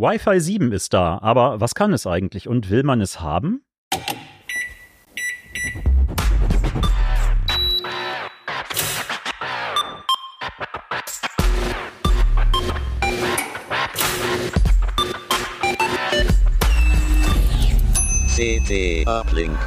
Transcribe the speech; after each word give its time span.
Wi-Fi 0.00 0.38
7 0.38 0.70
ist 0.70 0.94
da, 0.94 1.18
aber 1.22 1.60
was 1.60 1.74
kann 1.74 1.92
es 1.92 2.06
eigentlich 2.06 2.46
und 2.46 2.70
will 2.70 2.84
man 2.84 3.00
es 3.00 3.20
haben? 3.20 3.64
CT 18.36 19.04
Uplink. 19.08 19.58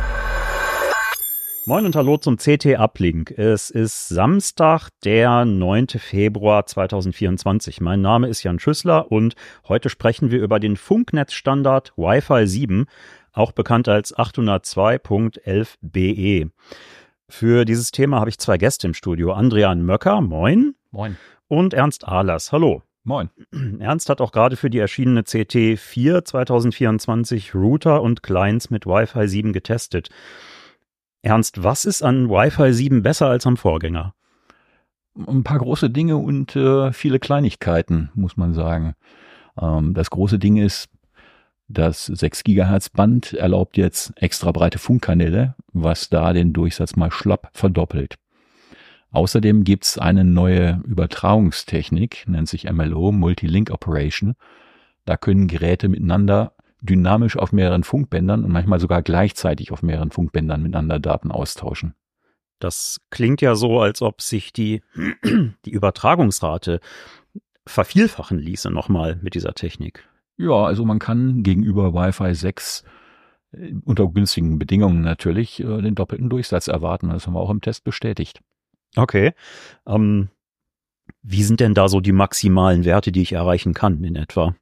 Moin 1.65 1.85
und 1.85 1.95
hallo 1.95 2.17
zum 2.17 2.37
CT 2.37 2.79
Uplink. 2.79 3.37
Es 3.37 3.69
ist 3.69 4.07
Samstag, 4.07 4.89
der 5.03 5.45
9. 5.45 5.89
Februar 5.99 6.65
2024. 6.65 7.81
Mein 7.81 8.01
Name 8.01 8.29
ist 8.29 8.41
Jan 8.41 8.57
Schüssler 8.57 9.11
und 9.11 9.35
heute 9.67 9.89
sprechen 9.89 10.31
wir 10.31 10.41
über 10.41 10.59
den 10.59 10.75
Funknetzstandard 10.75 11.93
Wi-Fi 11.97 12.47
7, 12.47 12.87
auch 13.31 13.51
bekannt 13.51 13.87
als 13.87 14.17
802.11be. 14.17 16.49
Für 17.29 17.63
dieses 17.63 17.91
Thema 17.91 18.19
habe 18.19 18.31
ich 18.31 18.39
zwei 18.39 18.57
Gäste 18.57 18.87
im 18.87 18.95
Studio. 18.95 19.33
Andrian 19.33 19.85
Möcker, 19.85 20.19
moin. 20.21 20.73
Moin. 20.89 21.15
Und 21.47 21.75
Ernst 21.75 22.07
Ahlers, 22.07 22.51
hallo. 22.51 22.81
Moin. 23.03 23.29
Ernst 23.79 24.09
hat 24.09 24.19
auch 24.19 24.31
gerade 24.31 24.55
für 24.55 24.71
die 24.71 24.79
erschienene 24.79 25.21
CT 25.23 25.77
4 25.77 26.25
2024 26.25 27.53
Router 27.53 28.01
und 28.01 28.23
Clients 28.23 28.71
mit 28.71 28.87
Wi-Fi 28.87 29.27
7 29.27 29.53
getestet. 29.53 30.09
Ernst, 31.23 31.63
was 31.63 31.85
ist 31.85 32.01
an 32.01 32.29
Wi-Fi 32.29 32.73
7 32.73 33.03
besser 33.03 33.27
als 33.27 33.45
am 33.45 33.57
Vorgänger? 33.57 34.15
Ein 35.15 35.43
paar 35.43 35.59
große 35.59 35.89
Dinge 35.89 36.17
und 36.17 36.55
äh, 36.55 36.91
viele 36.93 37.19
Kleinigkeiten, 37.19 38.09
muss 38.15 38.37
man 38.37 38.53
sagen. 38.53 38.95
Ähm, 39.59 39.93
das 39.93 40.09
große 40.09 40.39
Ding 40.39 40.57
ist, 40.57 40.89
das 41.67 42.05
6 42.05 42.43
Gigahertz 42.43 42.89
Band 42.89 43.33
erlaubt 43.33 43.77
jetzt 43.77 44.13
extra 44.15 44.51
breite 44.51 44.79
Funkkanäle, 44.79 45.55
was 45.73 46.09
da 46.09 46.33
den 46.33 46.53
Durchsatz 46.53 46.95
mal 46.95 47.11
schlapp 47.11 47.49
verdoppelt. 47.53 48.15
Außerdem 49.11 49.63
gibt's 49.63 49.97
eine 49.97 50.23
neue 50.23 50.81
Übertragungstechnik, 50.85 52.23
nennt 52.27 52.49
sich 52.49 52.71
MLO, 52.71 53.11
Multilink 53.11 53.69
Operation. 53.69 54.35
Da 55.05 55.17
können 55.17 55.47
Geräte 55.47 55.89
miteinander 55.89 56.53
dynamisch 56.81 57.37
auf 57.37 57.51
mehreren 57.51 57.83
Funkbändern 57.83 58.43
und 58.43 58.51
manchmal 58.51 58.79
sogar 58.79 59.01
gleichzeitig 59.01 59.71
auf 59.71 59.83
mehreren 59.83 60.11
Funkbändern 60.11 60.61
miteinander 60.61 60.99
Daten 60.99 61.31
austauschen. 61.31 61.93
Das 62.59 62.99
klingt 63.09 63.41
ja 63.41 63.55
so, 63.55 63.79
als 63.79 64.01
ob 64.01 64.21
sich 64.21 64.53
die, 64.53 64.81
die 65.65 65.71
Übertragungsrate 65.71 66.79
vervielfachen 67.65 68.39
ließe 68.39 68.69
nochmal 68.69 69.19
mit 69.21 69.35
dieser 69.35 69.53
Technik. 69.53 70.07
Ja, 70.37 70.65
also 70.65 70.85
man 70.85 70.99
kann 70.99 71.43
gegenüber 71.43 71.93
Wi-Fi 71.93 72.33
6 72.33 72.83
äh, 73.51 73.73
unter 73.85 74.07
günstigen 74.07 74.57
Bedingungen 74.57 75.01
natürlich 75.01 75.59
äh, 75.59 75.81
den 75.81 75.95
doppelten 75.95 76.29
Durchsatz 76.29 76.67
erwarten. 76.67 77.09
Das 77.09 77.27
haben 77.27 77.33
wir 77.33 77.39
auch 77.39 77.49
im 77.49 77.61
Test 77.61 77.83
bestätigt. 77.83 78.41
Okay. 78.95 79.33
Ähm, 79.85 80.29
wie 81.21 81.43
sind 81.43 81.59
denn 81.59 81.73
da 81.73 81.87
so 81.87 81.99
die 81.99 82.11
maximalen 82.11 82.85
Werte, 82.85 83.11
die 83.11 83.21
ich 83.21 83.33
erreichen 83.33 83.73
kann 83.73 84.03
in 84.03 84.15
etwa? 84.15 84.55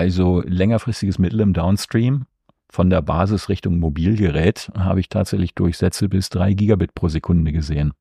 Also 0.00 0.42
längerfristiges 0.46 1.18
Mittel 1.18 1.40
im 1.40 1.52
Downstream 1.52 2.24
von 2.70 2.88
der 2.88 3.02
Basis 3.02 3.50
Richtung 3.50 3.78
Mobilgerät 3.78 4.70
habe 4.74 4.98
ich 4.98 5.10
tatsächlich 5.10 5.54
Durchsätze 5.54 6.08
bis 6.08 6.30
drei 6.30 6.54
Gigabit 6.54 6.94
pro 6.94 7.08
Sekunde 7.08 7.52
gesehen. 7.52 7.92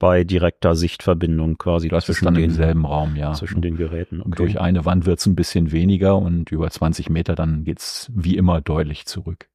Bei 0.00 0.24
direkter 0.24 0.74
Sichtverbindung 0.74 1.58
quasi 1.58 1.86
das 1.86 2.06
zwischen 2.06 2.24
dann 2.24 2.34
den, 2.34 2.44
im 2.46 2.50
selben 2.50 2.86
Raum, 2.86 3.14
ja. 3.14 3.34
Zwischen 3.34 3.62
den 3.62 3.76
Geräten. 3.76 4.20
Okay. 4.20 4.34
Durch 4.34 4.60
eine 4.60 4.84
Wand 4.84 5.06
wird 5.06 5.20
es 5.20 5.26
ein 5.26 5.36
bisschen 5.36 5.70
weniger 5.70 6.18
und 6.18 6.50
über 6.50 6.68
20 6.68 7.08
Meter 7.08 7.36
dann 7.36 7.62
geht's 7.62 8.10
wie 8.12 8.36
immer 8.36 8.60
deutlich 8.60 9.06
zurück. 9.06 9.48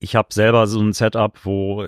Ich 0.00 0.16
habe 0.16 0.28
selber 0.32 0.66
so 0.66 0.80
ein 0.80 0.92
Setup, 0.92 1.38
wo 1.44 1.86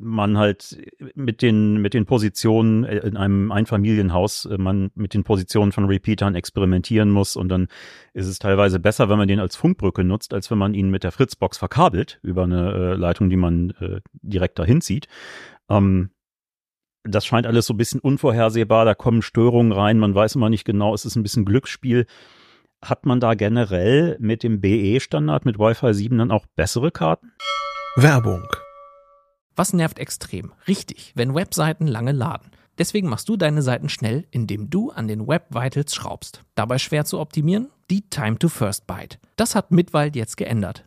man 0.00 0.38
halt 0.38 0.78
mit 1.14 1.42
den, 1.42 1.80
mit 1.80 1.94
den 1.94 2.06
Positionen 2.06 2.84
äh, 2.84 2.98
in 2.98 3.16
einem 3.16 3.52
Einfamilienhaus, 3.52 4.46
äh, 4.46 4.58
man 4.58 4.90
mit 4.94 5.14
den 5.14 5.24
Positionen 5.24 5.72
von 5.72 5.84
Repeatern 5.84 6.34
experimentieren 6.34 7.10
muss 7.10 7.36
und 7.36 7.48
dann 7.48 7.68
ist 8.14 8.26
es 8.26 8.38
teilweise 8.38 8.80
besser, 8.80 9.08
wenn 9.08 9.18
man 9.18 9.28
den 9.28 9.40
als 9.40 9.56
Funkbrücke 9.56 10.02
nutzt, 10.02 10.32
als 10.32 10.50
wenn 10.50 10.58
man 10.58 10.74
ihn 10.74 10.90
mit 10.90 11.04
der 11.04 11.12
Fritzbox 11.12 11.58
verkabelt 11.58 12.18
über 12.22 12.44
eine 12.44 12.72
äh, 12.72 12.94
Leitung, 12.94 13.28
die 13.28 13.36
man 13.36 13.70
äh, 13.80 14.00
direkt 14.12 14.58
dahin 14.58 14.80
zieht. 14.80 15.06
Ähm, 15.68 16.10
das 17.04 17.24
scheint 17.24 17.46
alles 17.46 17.66
so 17.66 17.74
ein 17.74 17.78
bisschen 17.78 18.00
unvorhersehbar, 18.00 18.84
da 18.84 18.94
kommen 18.94 19.22
Störungen 19.22 19.72
rein, 19.72 19.98
man 19.98 20.14
weiß 20.14 20.34
immer 20.34 20.50
nicht 20.50 20.64
genau, 20.64 20.94
es 20.94 21.04
ist 21.04 21.16
ein 21.16 21.22
bisschen 21.22 21.44
Glücksspiel. 21.44 22.06
Hat 22.82 23.06
man 23.06 23.20
da 23.20 23.34
generell 23.34 24.16
mit 24.20 24.42
dem 24.42 24.60
BE-Standard, 24.60 25.44
mit 25.44 25.58
Wi-Fi 25.58 25.92
7 25.92 26.18
dann 26.18 26.30
auch 26.30 26.46
bessere 26.56 26.90
Karten? 26.90 27.32
Werbung 27.96 28.46
was 29.60 29.74
nervt 29.74 29.98
extrem? 29.98 30.52
Richtig, 30.66 31.12
wenn 31.16 31.34
Webseiten 31.34 31.86
lange 31.86 32.12
laden. 32.12 32.50
Deswegen 32.78 33.10
machst 33.10 33.28
du 33.28 33.36
deine 33.36 33.60
Seiten 33.60 33.90
schnell, 33.90 34.24
indem 34.30 34.70
du 34.70 34.90
an 34.90 35.06
den 35.06 35.28
Web 35.28 35.48
Vitals 35.50 35.94
schraubst. 35.94 36.44
Dabei 36.54 36.78
schwer 36.78 37.04
zu 37.04 37.20
optimieren? 37.20 37.68
Die 37.90 38.08
Time 38.08 38.38
to 38.38 38.48
First 38.48 38.86
Byte. 38.86 39.18
Das 39.36 39.54
hat 39.54 39.70
Mitwald 39.70 40.16
jetzt 40.16 40.38
geändert. 40.38 40.86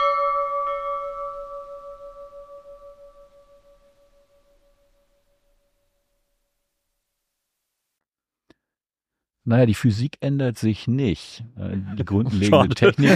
Naja, 9.51 9.65
die 9.65 9.73
Physik 9.73 10.15
ändert 10.21 10.57
sich 10.57 10.87
nicht. 10.87 11.43
Äh, 11.57 11.75
die 11.97 12.05
grundlegende 12.05 12.69
Technik 12.75 13.11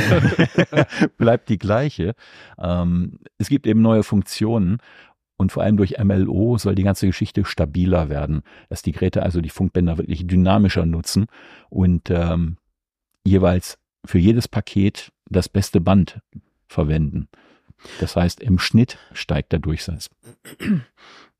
bleibt 1.17 1.47
die 1.47 1.57
gleiche. 1.57 2.13
Ähm, 2.59 3.19
es 3.37 3.47
gibt 3.47 3.65
eben 3.65 3.81
neue 3.81 4.03
Funktionen 4.03 4.79
und 5.37 5.53
vor 5.53 5.63
allem 5.63 5.77
durch 5.77 5.97
MLO 5.97 6.57
soll 6.57 6.75
die 6.75 6.83
ganze 6.83 7.07
Geschichte 7.07 7.45
stabiler 7.45 8.09
werden, 8.09 8.41
dass 8.67 8.81
die 8.81 8.91
Geräte 8.91 9.23
also 9.23 9.39
die 9.39 9.49
Funkbänder 9.49 9.97
wirklich 9.97 10.27
dynamischer 10.27 10.85
nutzen 10.85 11.27
und 11.69 12.09
ähm, 12.09 12.57
jeweils 13.23 13.77
für 14.03 14.19
jedes 14.19 14.49
Paket 14.49 15.13
das 15.29 15.47
beste 15.47 15.79
Band 15.79 16.19
verwenden. 16.67 17.29
Das 18.01 18.17
heißt, 18.17 18.41
im 18.41 18.59
Schnitt 18.59 18.97
steigt 19.13 19.53
der 19.53 19.59
Durchsatz. 19.59 20.09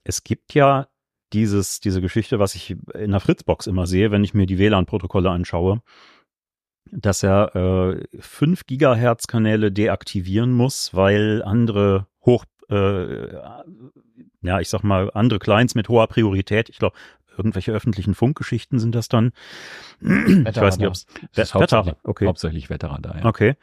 Es 0.06 0.24
gibt 0.24 0.54
ja 0.54 0.88
dieses, 1.36 1.82
diese 1.82 2.02
Geschichte, 2.02 2.40
was 2.40 2.56
ich 2.56 2.78
in 2.94 3.12
der 3.12 3.20
Fritzbox 3.20 3.68
immer 3.68 3.86
sehe, 3.86 4.10
wenn 4.10 4.24
ich 4.24 4.34
mir 4.34 4.46
die 4.46 4.58
WLAN-Protokolle 4.58 5.30
anschaue, 5.30 5.82
dass 6.92 7.24
er 7.24 7.56
äh, 7.56 8.04
5 8.20 8.66
Gigahertz 8.66 9.28
Kanäle 9.28 9.72
deaktivieren 9.72 10.54
muss, 10.54 10.94
weil 10.94 11.44
andere 11.44 12.08
hoch, 12.26 12.46
äh, 12.70 13.34
ja, 14.42 14.60
ich 14.60 14.70
sag 14.70 14.84
mal, 14.84 15.12
andere 15.14 15.40
Clients 15.40 15.76
mit 15.76 15.90
hoher 15.90 16.08
Priorität, 16.08 16.70
ich 16.70 16.80
glaube, 16.80 16.96
irgendwelche 17.38 17.74
öffentlichen 17.74 18.16
Funkgeschichten 18.16 18.80
sind 18.80 18.96
das 18.96 19.10
dann. 19.10 19.34
ich 20.00 20.56
weiß 20.56 20.78
nicht, 20.78 20.88
ob 20.88 20.94
es 20.94 21.06
Wetter, 21.54 21.98
okay. 22.04 22.28
hauptsächlich 22.28 22.70
Wetterradar, 22.70 23.18
ja. 23.18 23.26
Okay. 23.26 23.56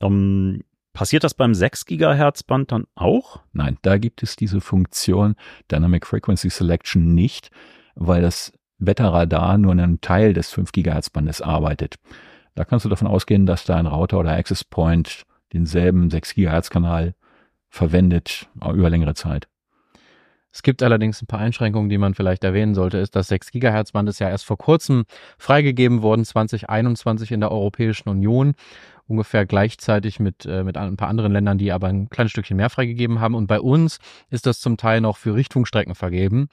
Um, 0.00 0.54
ähm, 0.54 0.64
Passiert 0.94 1.24
das 1.24 1.34
beim 1.34 1.54
6 1.54 1.86
Gigahertz 1.86 2.44
Band 2.44 2.70
dann 2.70 2.86
auch? 2.94 3.40
Nein, 3.52 3.78
da 3.82 3.98
gibt 3.98 4.22
es 4.22 4.36
diese 4.36 4.60
Funktion 4.60 5.34
Dynamic 5.70 6.06
Frequency 6.06 6.50
Selection 6.50 7.14
nicht, 7.14 7.50
weil 7.96 8.22
das 8.22 8.52
Wetterradar 8.78 9.58
nur 9.58 9.72
einen 9.72 10.00
Teil 10.00 10.34
des 10.34 10.52
5 10.52 10.70
Gigahertz 10.70 11.10
Bandes 11.10 11.42
arbeitet. 11.42 11.96
Da 12.54 12.64
kannst 12.64 12.84
du 12.84 12.88
davon 12.88 13.08
ausgehen, 13.08 13.44
dass 13.44 13.64
da 13.64 13.74
ein 13.74 13.88
Router 13.88 14.20
oder 14.20 14.36
Access 14.36 14.62
Point 14.62 15.24
denselben 15.52 16.10
6 16.10 16.34
Gigahertz 16.34 16.70
Kanal 16.70 17.16
verwendet 17.68 18.48
äh, 18.62 18.70
über 18.70 18.88
längere 18.88 19.14
Zeit. 19.14 19.48
Es 20.52 20.62
gibt 20.62 20.84
allerdings 20.84 21.20
ein 21.20 21.26
paar 21.26 21.40
Einschränkungen, 21.40 21.88
die 21.88 21.98
man 21.98 22.14
vielleicht 22.14 22.44
erwähnen 22.44 22.76
sollte, 22.76 22.98
ist, 22.98 23.16
das 23.16 23.26
6 23.26 23.50
Gigahertz 23.50 23.90
Band 23.90 24.08
ist 24.08 24.20
ja 24.20 24.28
erst 24.28 24.44
vor 24.44 24.56
kurzem 24.56 25.02
freigegeben 25.36 26.02
worden, 26.02 26.24
2021 26.24 27.32
in 27.32 27.40
der 27.40 27.50
Europäischen 27.50 28.08
Union, 28.08 28.54
ungefähr 29.06 29.46
gleichzeitig 29.46 30.20
mit, 30.20 30.46
äh, 30.46 30.64
mit 30.64 30.76
ein 30.76 30.96
paar 30.96 31.08
anderen 31.08 31.32
Ländern, 31.32 31.58
die 31.58 31.72
aber 31.72 31.88
ein 31.88 32.08
kleines 32.08 32.32
Stückchen 32.32 32.56
mehr 32.56 32.70
freigegeben 32.70 33.20
haben. 33.20 33.34
Und 33.34 33.46
bei 33.46 33.60
uns 33.60 33.98
ist 34.30 34.46
das 34.46 34.60
zum 34.60 34.76
Teil 34.76 35.00
noch 35.00 35.16
für 35.16 35.34
Richtfunkstrecken 35.34 35.94
vergeben. 35.94 36.48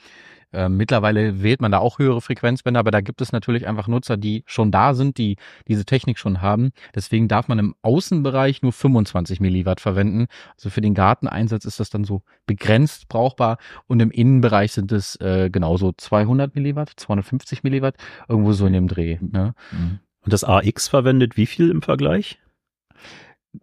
Äh, 0.54 0.70
mittlerweile 0.70 1.42
wählt 1.44 1.62
man 1.62 1.72
da 1.72 1.80
auch 1.80 2.00
höhere 2.00 2.22
Frequenzbänder, 2.22 2.80
aber 2.80 2.92
da 2.92 3.02
gibt 3.02 3.22
es 3.22 3.32
natürlich 3.32 3.68
einfach 3.68 3.88
Nutzer, 3.88 4.18
die 4.18 4.44
schon 4.46 4.72
da 4.72 4.94
sind, 4.94 5.18
die 5.18 5.38
diese 5.68 5.86
Technik 5.86 6.18
schon 6.18 6.42
haben. 6.42 6.72
Deswegen 6.94 7.28
darf 7.28 7.48
man 7.48 7.60
im 7.60 7.76
Außenbereich 7.82 8.62
nur 8.62 8.74
25 8.74 9.40
Milliwatt 9.40 9.80
verwenden. 9.80 10.28
Also 10.56 10.70
für 10.70 10.82
den 10.82 10.94
Garteneinsatz 10.94 11.66
ist 11.66 11.80
das 11.80 11.90
dann 11.90 12.04
so 12.04 12.22
begrenzt 12.46 13.08
brauchbar 13.08 13.58
und 13.88 14.02
im 14.02 14.12
Innenbereich 14.12 14.74
sind 14.74 14.92
es 14.92 15.16
äh, 15.22 15.50
genauso 15.50 15.94
200 15.94 16.54
Milliwatt, 16.56 16.92
250 16.98 17.64
Milliwatt, 17.64 17.96
irgendwo 18.28 18.52
so 18.52 18.66
in 18.66 18.74
dem 18.74 18.88
Dreh. 18.88 19.20
Ne? 19.22 19.54
Mhm. 19.72 20.00
Und 20.24 20.34
das 20.34 20.44
AX 20.44 20.88
verwendet 20.88 21.38
wie 21.38 21.46
viel 21.46 21.70
im 21.70 21.82
Vergleich? 21.82 22.40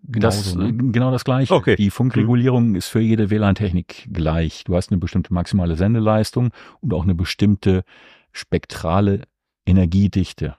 das, 0.02 0.55
ne? 0.55 0.72
Genau 0.75 1.10
das 1.10 1.25
gleiche. 1.25 1.55
Okay. 1.55 1.76
Die 1.76 1.90
Funkregulierung 1.90 2.70
mhm. 2.70 2.75
ist 2.75 2.88
für 2.88 3.00
jede 3.00 3.31
WLAN-Technik 3.31 4.08
gleich. 4.12 4.64
Du 4.64 4.76
hast 4.76 4.90
eine 4.90 4.99
bestimmte 4.99 5.32
maximale 5.32 5.76
Sendeleistung 5.76 6.50
und 6.81 6.93
auch 6.93 7.05
eine 7.05 7.14
bestimmte 7.14 7.84
spektrale 8.32 9.22
Energiedichte. 9.66 10.56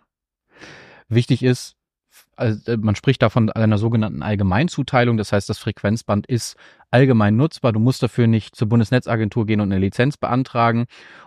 Wichtig 1.07 1.43
ist, 1.43 1.75
also 2.39 2.77
man 2.77 2.95
spricht 2.95 3.21
davon 3.21 3.49
einer 3.49 3.77
sogenannten 3.77 4.23
Allgemeinzuteilung. 4.23 5.17
Das 5.17 5.33
heißt, 5.33 5.49
das 5.49 5.59
Frequenzband 5.59 6.25
ist 6.25 6.55
allgemein 6.89 7.35
nutzbar. 7.35 7.73
Du 7.73 7.79
musst 7.79 8.01
dafür 8.01 8.27
nicht 8.27 8.55
zur 8.55 8.69
Bundesnetzagentur 8.69 9.45
gehen 9.45 9.59
und 9.59 9.71
eine 9.71 9.81
Lizenz 9.81 10.15
beantragen. 10.17 10.85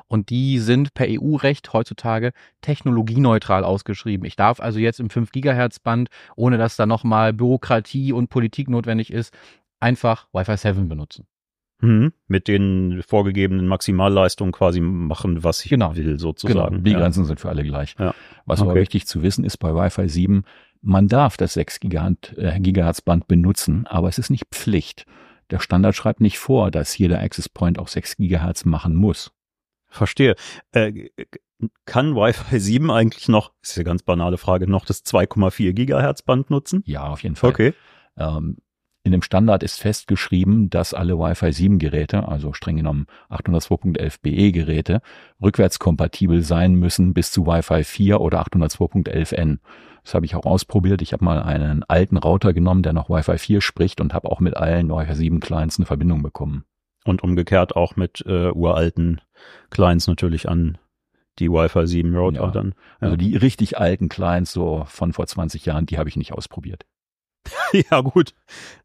Und 0.08 0.30
die 0.30 0.58
sind 0.58 0.94
per 0.94 1.06
EU-Recht 1.08 1.72
heutzutage 1.72 2.32
technologieneutral 2.62 3.62
ausgeschrieben. 3.62 4.26
Ich 4.26 4.36
darf 4.36 4.60
also 4.60 4.78
jetzt 4.78 5.00
im 5.00 5.10
5 5.10 5.32
Gigahertz 5.32 5.78
Band, 5.78 6.08
ohne 6.34 6.56
dass 6.56 6.76
da 6.76 6.86
nochmal 6.86 7.32
Bürokratie 7.32 8.12
und 8.12 8.28
Politik 8.28 8.68
notwendig 8.68 9.12
ist, 9.12 9.34
einfach 9.80 10.28
Wi-Fi 10.32 10.56
7 10.56 10.88
benutzen. 10.88 11.26
Mhm. 11.82 12.12
Mit 12.28 12.48
den 12.48 13.02
vorgegebenen 13.06 13.66
Maximalleistungen 13.66 14.52
quasi 14.52 14.80
machen, 14.80 15.44
was 15.44 15.64
ich 15.64 15.70
genau. 15.70 15.96
will, 15.96 16.18
sozusagen. 16.18 16.76
Genau. 16.76 16.84
Die 16.84 16.94
Grenzen 16.94 17.24
sind 17.24 17.40
für 17.40 17.48
alle 17.48 17.64
gleich. 17.64 17.96
Ja. 17.98 18.14
Was 18.46 18.60
okay. 18.60 18.70
aber 18.70 18.80
wichtig 18.80 19.06
zu 19.06 19.22
wissen 19.22 19.44
ist 19.44 19.58
bei 19.58 19.74
Wi-Fi 19.74 20.08
7, 20.08 20.44
man 20.82 21.08
darf 21.08 21.36
das 21.36 21.54
6 21.54 21.80
äh, 21.82 22.60
Gigahertz 22.60 23.00
Band 23.00 23.28
benutzen, 23.28 23.86
aber 23.86 24.08
es 24.08 24.18
ist 24.18 24.30
nicht 24.30 24.46
Pflicht. 24.50 25.06
Der 25.50 25.60
Standard 25.60 25.94
schreibt 25.94 26.20
nicht 26.20 26.38
vor, 26.38 26.70
dass 26.70 26.96
jeder 26.98 27.20
Access 27.20 27.48
Point 27.48 27.78
auch 27.78 27.88
6 27.88 28.16
Gigahertz 28.16 28.64
machen 28.64 28.94
muss. 28.94 29.32
Verstehe. 29.88 30.34
Äh, 30.72 31.10
kann 31.84 32.16
Wi-Fi 32.16 32.58
7 32.58 32.90
eigentlich 32.90 33.28
noch, 33.28 33.52
ist 33.62 33.76
eine 33.76 33.84
ganz 33.84 34.02
banale 34.02 34.38
Frage, 34.38 34.68
noch 34.68 34.84
das 34.84 35.04
2,4 35.04 35.72
Gigahertz 35.72 36.22
Band 36.22 36.50
nutzen? 36.50 36.82
Ja, 36.86 37.06
auf 37.06 37.22
jeden 37.22 37.36
Fall. 37.36 37.50
Okay. 37.50 37.74
Ähm, 38.16 38.58
in 39.04 39.10
dem 39.10 39.22
Standard 39.22 39.64
ist 39.64 39.80
festgeschrieben, 39.80 40.70
dass 40.70 40.94
alle 40.94 41.18
Wi-Fi 41.18 41.52
7 41.52 41.78
Geräte, 41.78 42.28
also 42.28 42.52
streng 42.52 42.76
genommen 42.76 43.06
802.11 43.30 44.18
BE 44.22 44.52
Geräte, 44.52 45.02
rückwärtskompatibel 45.42 46.42
sein 46.42 46.74
müssen 46.74 47.12
bis 47.12 47.32
zu 47.32 47.46
Wi-Fi 47.46 47.82
4 47.82 48.20
oder 48.20 48.42
802.11n. 48.46 49.58
Das 50.04 50.14
habe 50.14 50.26
ich 50.26 50.36
auch 50.36 50.46
ausprobiert. 50.46 51.02
Ich 51.02 51.12
habe 51.12 51.24
mal 51.24 51.42
einen 51.42 51.82
alten 51.84 52.16
Router 52.16 52.52
genommen, 52.52 52.84
der 52.84 52.92
noch 52.92 53.10
Wi-Fi 53.10 53.38
4 53.38 53.60
spricht 53.60 54.00
und 54.00 54.14
habe 54.14 54.30
auch 54.30 54.38
mit 54.38 54.56
allen 54.56 54.88
Wi-Fi 54.88 55.14
7 55.14 55.40
Clients 55.40 55.78
eine 55.78 55.86
Verbindung 55.86 56.22
bekommen. 56.22 56.64
Und 57.04 57.24
umgekehrt 57.24 57.74
auch 57.74 57.96
mit 57.96 58.22
äh, 58.26 58.50
uralten 58.50 59.20
Clients 59.70 60.06
natürlich 60.06 60.48
an 60.48 60.78
die 61.40 61.50
Wi-Fi 61.50 61.88
7 61.88 62.14
Router 62.14 62.44
ja. 62.44 62.50
dann. 62.50 62.74
Ja. 63.00 63.06
Also 63.06 63.16
die 63.16 63.36
richtig 63.36 63.78
alten 63.78 64.08
Clients 64.08 64.52
so 64.52 64.84
von 64.86 65.12
vor 65.12 65.26
20 65.26 65.66
Jahren, 65.66 65.86
die 65.86 65.98
habe 65.98 66.08
ich 66.08 66.16
nicht 66.16 66.32
ausprobiert. 66.32 66.84
ja, 67.90 68.00
gut. 68.00 68.34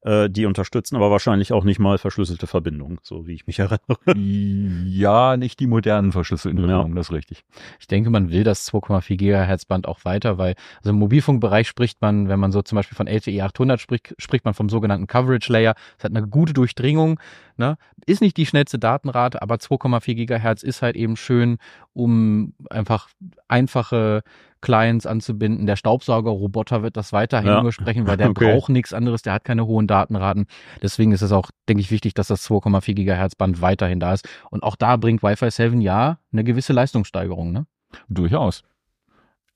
Äh, 0.02 0.30
die 0.30 0.46
unterstützen 0.46 0.96
aber 0.96 1.12
wahrscheinlich 1.12 1.54
auch 1.54 1.64
nicht 1.64 1.80
mal 1.80 1.98
verschlüsselte 1.98 2.48
Verbindungen, 2.48 3.00
so 3.04 3.28
wie 3.28 3.34
ich 3.34 3.48
mich 3.48 3.60
erinnere. 3.60 3.80
ja, 4.16 5.38
nicht 5.38 5.60
die 5.60 5.68
modernen 5.68 6.12
verschlüsselten 6.12 6.58
Verbindungen, 6.60 6.92
ja. 6.92 6.96
das 6.96 7.08
ist 7.08 7.14
richtig. 7.14 7.44
Ich 7.80 7.88
denke, 7.88 8.10
man 8.10 8.32
will 8.32 8.44
das 8.44 8.72
2,4 8.72 9.16
Gigahertz 9.16 9.66
Band 9.66 9.88
auch 9.88 10.06
weiter, 10.06 10.38
weil 10.38 10.56
also 10.78 10.92
im 10.92 10.98
Mobilfunkbereich 10.98 11.68
spricht 11.68 12.02
man, 12.02 12.30
wenn 12.30 12.40
man 12.40 12.52
so 12.52 12.62
zum 12.62 12.78
Beispiel 12.78 12.96
von 12.96 13.08
LTE 13.08 13.44
800 13.44 13.80
spricht, 13.80 14.16
spricht 14.18 14.46
man 14.46 14.54
vom 14.54 14.70
sogenannten 14.70 15.08
Coverage 15.08 15.52
Layer. 15.52 15.76
Es 15.98 16.04
hat 16.04 16.16
eine 16.16 16.28
gute 16.28 16.54
Durchdringung, 16.54 17.20
ne? 17.58 17.78
Ist 18.06 18.22
nicht 18.22 18.38
die 18.38 18.46
schnellste 18.46 18.80
Datenrate, 18.80 19.42
aber 19.42 19.56
2,4 19.56 20.16
Gigahertz 20.16 20.64
ist 20.64 20.82
halt 20.82 20.96
eben 20.96 21.18
schön, 21.18 21.58
um 21.94 22.54
einfach 22.70 23.10
einfache 23.48 24.24
Clients 24.62 25.06
anzubinden. 25.06 25.66
Der 25.66 25.76
Staubsaugerroboter 25.76 26.84
wird 26.84 26.98
das 26.98 27.14
weiterhin 27.14 27.48
ja. 27.48 27.62
nur 27.62 27.72
sprechen, 27.72 28.08
weil 28.08 28.18
der 28.18 28.30
okay. 28.30 28.54
braucht 28.54 28.70
nichts 28.70 28.94
anderes, 28.94 29.22
der 29.22 29.34
hat 29.34 29.44
keine 29.44 29.66
hohen 29.66 29.88
Datenraten. 29.88 30.48
Deswegen 30.82 31.12
ist 31.12 31.22
es 31.22 31.32
auch, 31.32 31.50
denke 31.68 31.82
ich, 31.82 31.92
wichtig, 31.92 32.14
dass 32.14 32.28
das 32.28 32.48
2,4 32.50 32.94
Gigahertz 32.94 33.36
Band 33.36 33.62
weiterhin 33.62 34.00
da 34.00 34.14
ist. 34.14 34.28
Und 34.50 34.64
auch 34.64 34.76
da 34.76 34.98
bringt 34.98 35.24
Wi-Fi 35.24 35.52
7 35.52 35.82
ja 35.82 36.20
eine 36.32 36.44
gewisse 36.44 36.74
Leistungssteigerung, 36.74 37.52
ne? 37.52 37.66
Durchaus. 38.10 38.64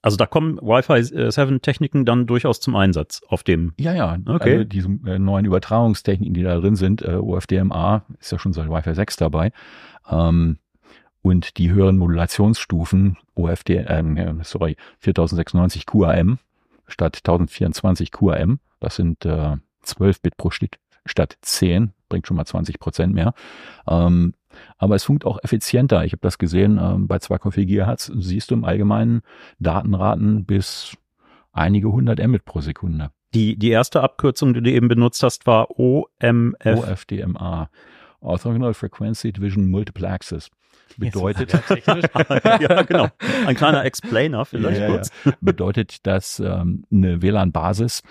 Also 0.04 0.18
da 0.18 0.26
kommen 0.26 0.58
Wi-Fi 0.58 1.32
7 1.32 1.62
Techniken 1.62 2.06
dann 2.06 2.26
durchaus 2.26 2.60
zum 2.60 2.76
Einsatz 2.76 3.22
auf 3.28 3.44
dem. 3.44 3.74
Ja, 3.80 3.94
ja. 3.94 4.18
Okay. 4.26 4.54
Also 4.54 4.64
diese 4.64 4.90
äh, 5.06 5.20
neuen 5.20 5.46
Übertragungstechniken, 5.46 6.34
die 6.34 6.44
da 6.44 6.60
drin 6.60 6.76
sind, 6.76 7.04
äh, 7.04 7.16
OFDMA 7.16 8.04
ist 8.20 8.32
ja 8.32 8.40
schon 8.40 8.54
seit 8.54 8.68
Wi-Fi 8.68 8.96
6 8.96 9.18
dabei. 9.18 9.52
Ähm, 10.10 10.58
und 11.22 11.58
die 11.58 11.72
höheren 11.72 11.98
Modulationsstufen 11.98 13.18
OFD, 13.36 13.86
ähm, 13.88 14.42
sorry, 14.44 14.76
4096 15.00 15.86
QAM 15.86 16.40
statt 16.88 17.18
1024 17.18 18.12
QAM, 18.12 18.60
das 18.80 18.96
sind 18.96 19.26
äh, 19.26 19.58
12 19.84 20.22
Bit 20.22 20.38
pro 20.38 20.50
Stück 20.50 20.78
statt 21.06 21.38
10, 21.42 21.94
bringt 22.10 22.28
schon 22.28 22.38
mal 22.38 22.46
20 22.46 22.80
Prozent 22.80 23.14
mehr. 23.14 23.34
Ähm, 23.88 24.34
aber 24.78 24.96
es 24.96 25.04
funkt 25.04 25.26
auch 25.26 25.40
effizienter. 25.44 26.04
Ich 26.04 26.12
habe 26.12 26.22
das 26.22 26.38
gesehen, 26.38 26.80
ähm, 26.82 27.08
bei 27.08 27.18
2,4 27.18 27.66
Gigahertz 27.66 28.12
siehst 28.16 28.52
du 28.52 28.56
im 28.56 28.66
Allgemeinen 28.66 29.22
Datenraten 29.60 30.46
bis 30.46 30.98
einige 31.54 31.92
hundert 31.92 32.26
Mbit 32.26 32.46
pro 32.46 32.62
Sekunde. 32.62 33.12
Die, 33.34 33.56
die 33.56 33.70
erste 33.70 34.02
Abkürzung, 34.02 34.54
die 34.54 34.62
du 34.62 34.70
eben 34.70 34.90
benutzt 34.90 35.24
hast, 35.24 35.48
war 35.48 35.80
OMF. 35.80 36.66
OFDMA. 36.66 37.70
Orthogonal 38.22 38.74
Frequency 38.74 39.32
Division 39.32 39.70
Multiple 39.70 40.08
Access 40.08 40.50
bedeutet, 40.98 41.54
ja, 42.44 42.82
genau. 42.84 43.08
Ein 43.46 43.56
kleiner 43.56 43.86
Explainer 43.86 44.46
vielleicht 44.46 44.82
ja, 44.82 44.88
kurz. 44.88 45.10
Ja. 45.26 45.34
Bedeutet, 45.42 46.06
dass 46.06 46.40
ähm, 46.40 46.86
eine 46.92 47.22
WLAN-Basis 47.22 48.04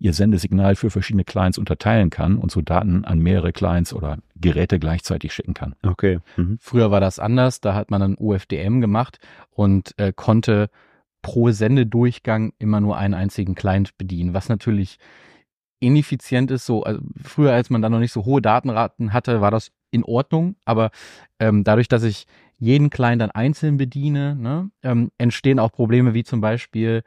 ihr 0.00 0.12
Sendesignal 0.12 0.76
für 0.76 0.90
verschiedene 0.90 1.24
Clients 1.24 1.58
unterteilen 1.58 2.10
kann 2.10 2.36
und 2.38 2.52
so 2.52 2.60
Daten 2.60 3.04
an 3.04 3.18
mehrere 3.18 3.52
Clients 3.52 3.92
oder 3.92 4.18
Geräte 4.36 4.78
gleichzeitig 4.78 5.32
schicken 5.32 5.54
kann. 5.54 5.74
Okay. 5.82 6.20
Mhm. 6.36 6.58
Früher 6.60 6.90
war 6.90 7.00
das 7.00 7.18
anders, 7.18 7.60
da 7.60 7.74
hat 7.74 7.90
man 7.90 8.02
ein 8.02 8.16
UFDM 8.18 8.80
gemacht 8.80 9.18
und 9.50 9.98
äh, 9.98 10.12
konnte 10.14 10.70
pro 11.20 11.50
Sendedurchgang 11.50 12.52
immer 12.58 12.80
nur 12.80 12.96
einen 12.96 13.14
einzigen 13.14 13.56
Client 13.56 13.98
bedienen, 13.98 14.34
was 14.34 14.48
natürlich 14.48 14.98
ineffizient 15.80 16.50
ist. 16.50 16.66
So, 16.66 16.82
also 16.82 17.00
früher, 17.22 17.52
als 17.52 17.70
man 17.70 17.82
da 17.82 17.88
noch 17.88 17.98
nicht 18.00 18.12
so 18.12 18.24
hohe 18.24 18.42
Datenraten 18.42 19.12
hatte, 19.12 19.40
war 19.40 19.50
das 19.50 19.70
in 19.90 20.04
Ordnung, 20.04 20.56
aber 20.64 20.90
ähm, 21.38 21.64
dadurch, 21.64 21.88
dass 21.88 22.02
ich 22.02 22.26
jeden 22.58 22.90
Client 22.90 23.22
dann 23.22 23.30
einzeln 23.30 23.76
bediene, 23.76 24.34
ne, 24.34 24.70
ähm, 24.82 25.10
entstehen 25.16 25.58
auch 25.58 25.72
Probleme 25.72 26.12
wie 26.14 26.24
zum 26.24 26.40
Beispiel 26.40 27.02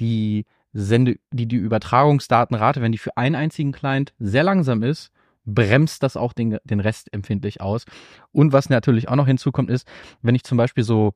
die 0.00 0.44
Sende, 0.72 1.16
die, 1.32 1.46
die 1.46 1.56
Übertragungsdatenrate, 1.56 2.82
wenn 2.82 2.92
die 2.92 2.98
für 2.98 3.16
einen 3.16 3.34
einzigen 3.34 3.72
Client 3.72 4.12
sehr 4.18 4.42
langsam 4.42 4.82
ist, 4.82 5.10
bremst 5.46 6.02
das 6.02 6.16
auch 6.16 6.32
den, 6.32 6.58
den 6.64 6.80
Rest 6.80 7.12
empfindlich 7.14 7.60
aus. 7.60 7.84
Und 8.32 8.52
was 8.52 8.68
natürlich 8.68 9.08
auch 9.08 9.16
noch 9.16 9.26
hinzukommt, 9.26 9.70
ist, 9.70 9.88
wenn 10.20 10.34
ich 10.34 10.44
zum 10.44 10.58
Beispiel 10.58 10.84
so, 10.84 11.14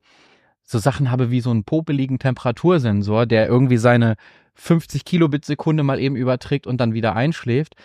so 0.71 0.79
Sachen 0.79 1.11
habe 1.11 1.31
wie 1.31 1.41
so 1.41 1.51
einen 1.51 1.63
popeligen 1.63 2.17
Temperatursensor, 2.17 3.25
der 3.25 3.47
irgendwie 3.47 3.77
seine 3.77 4.15
50 4.55 5.05
Kilobit 5.05 5.45
Sekunde 5.45 5.83
mal 5.83 5.99
eben 5.99 6.15
überträgt 6.15 6.65
und 6.65 6.79
dann 6.79 6.93
wieder 6.93 7.15
einschläft, 7.15 7.75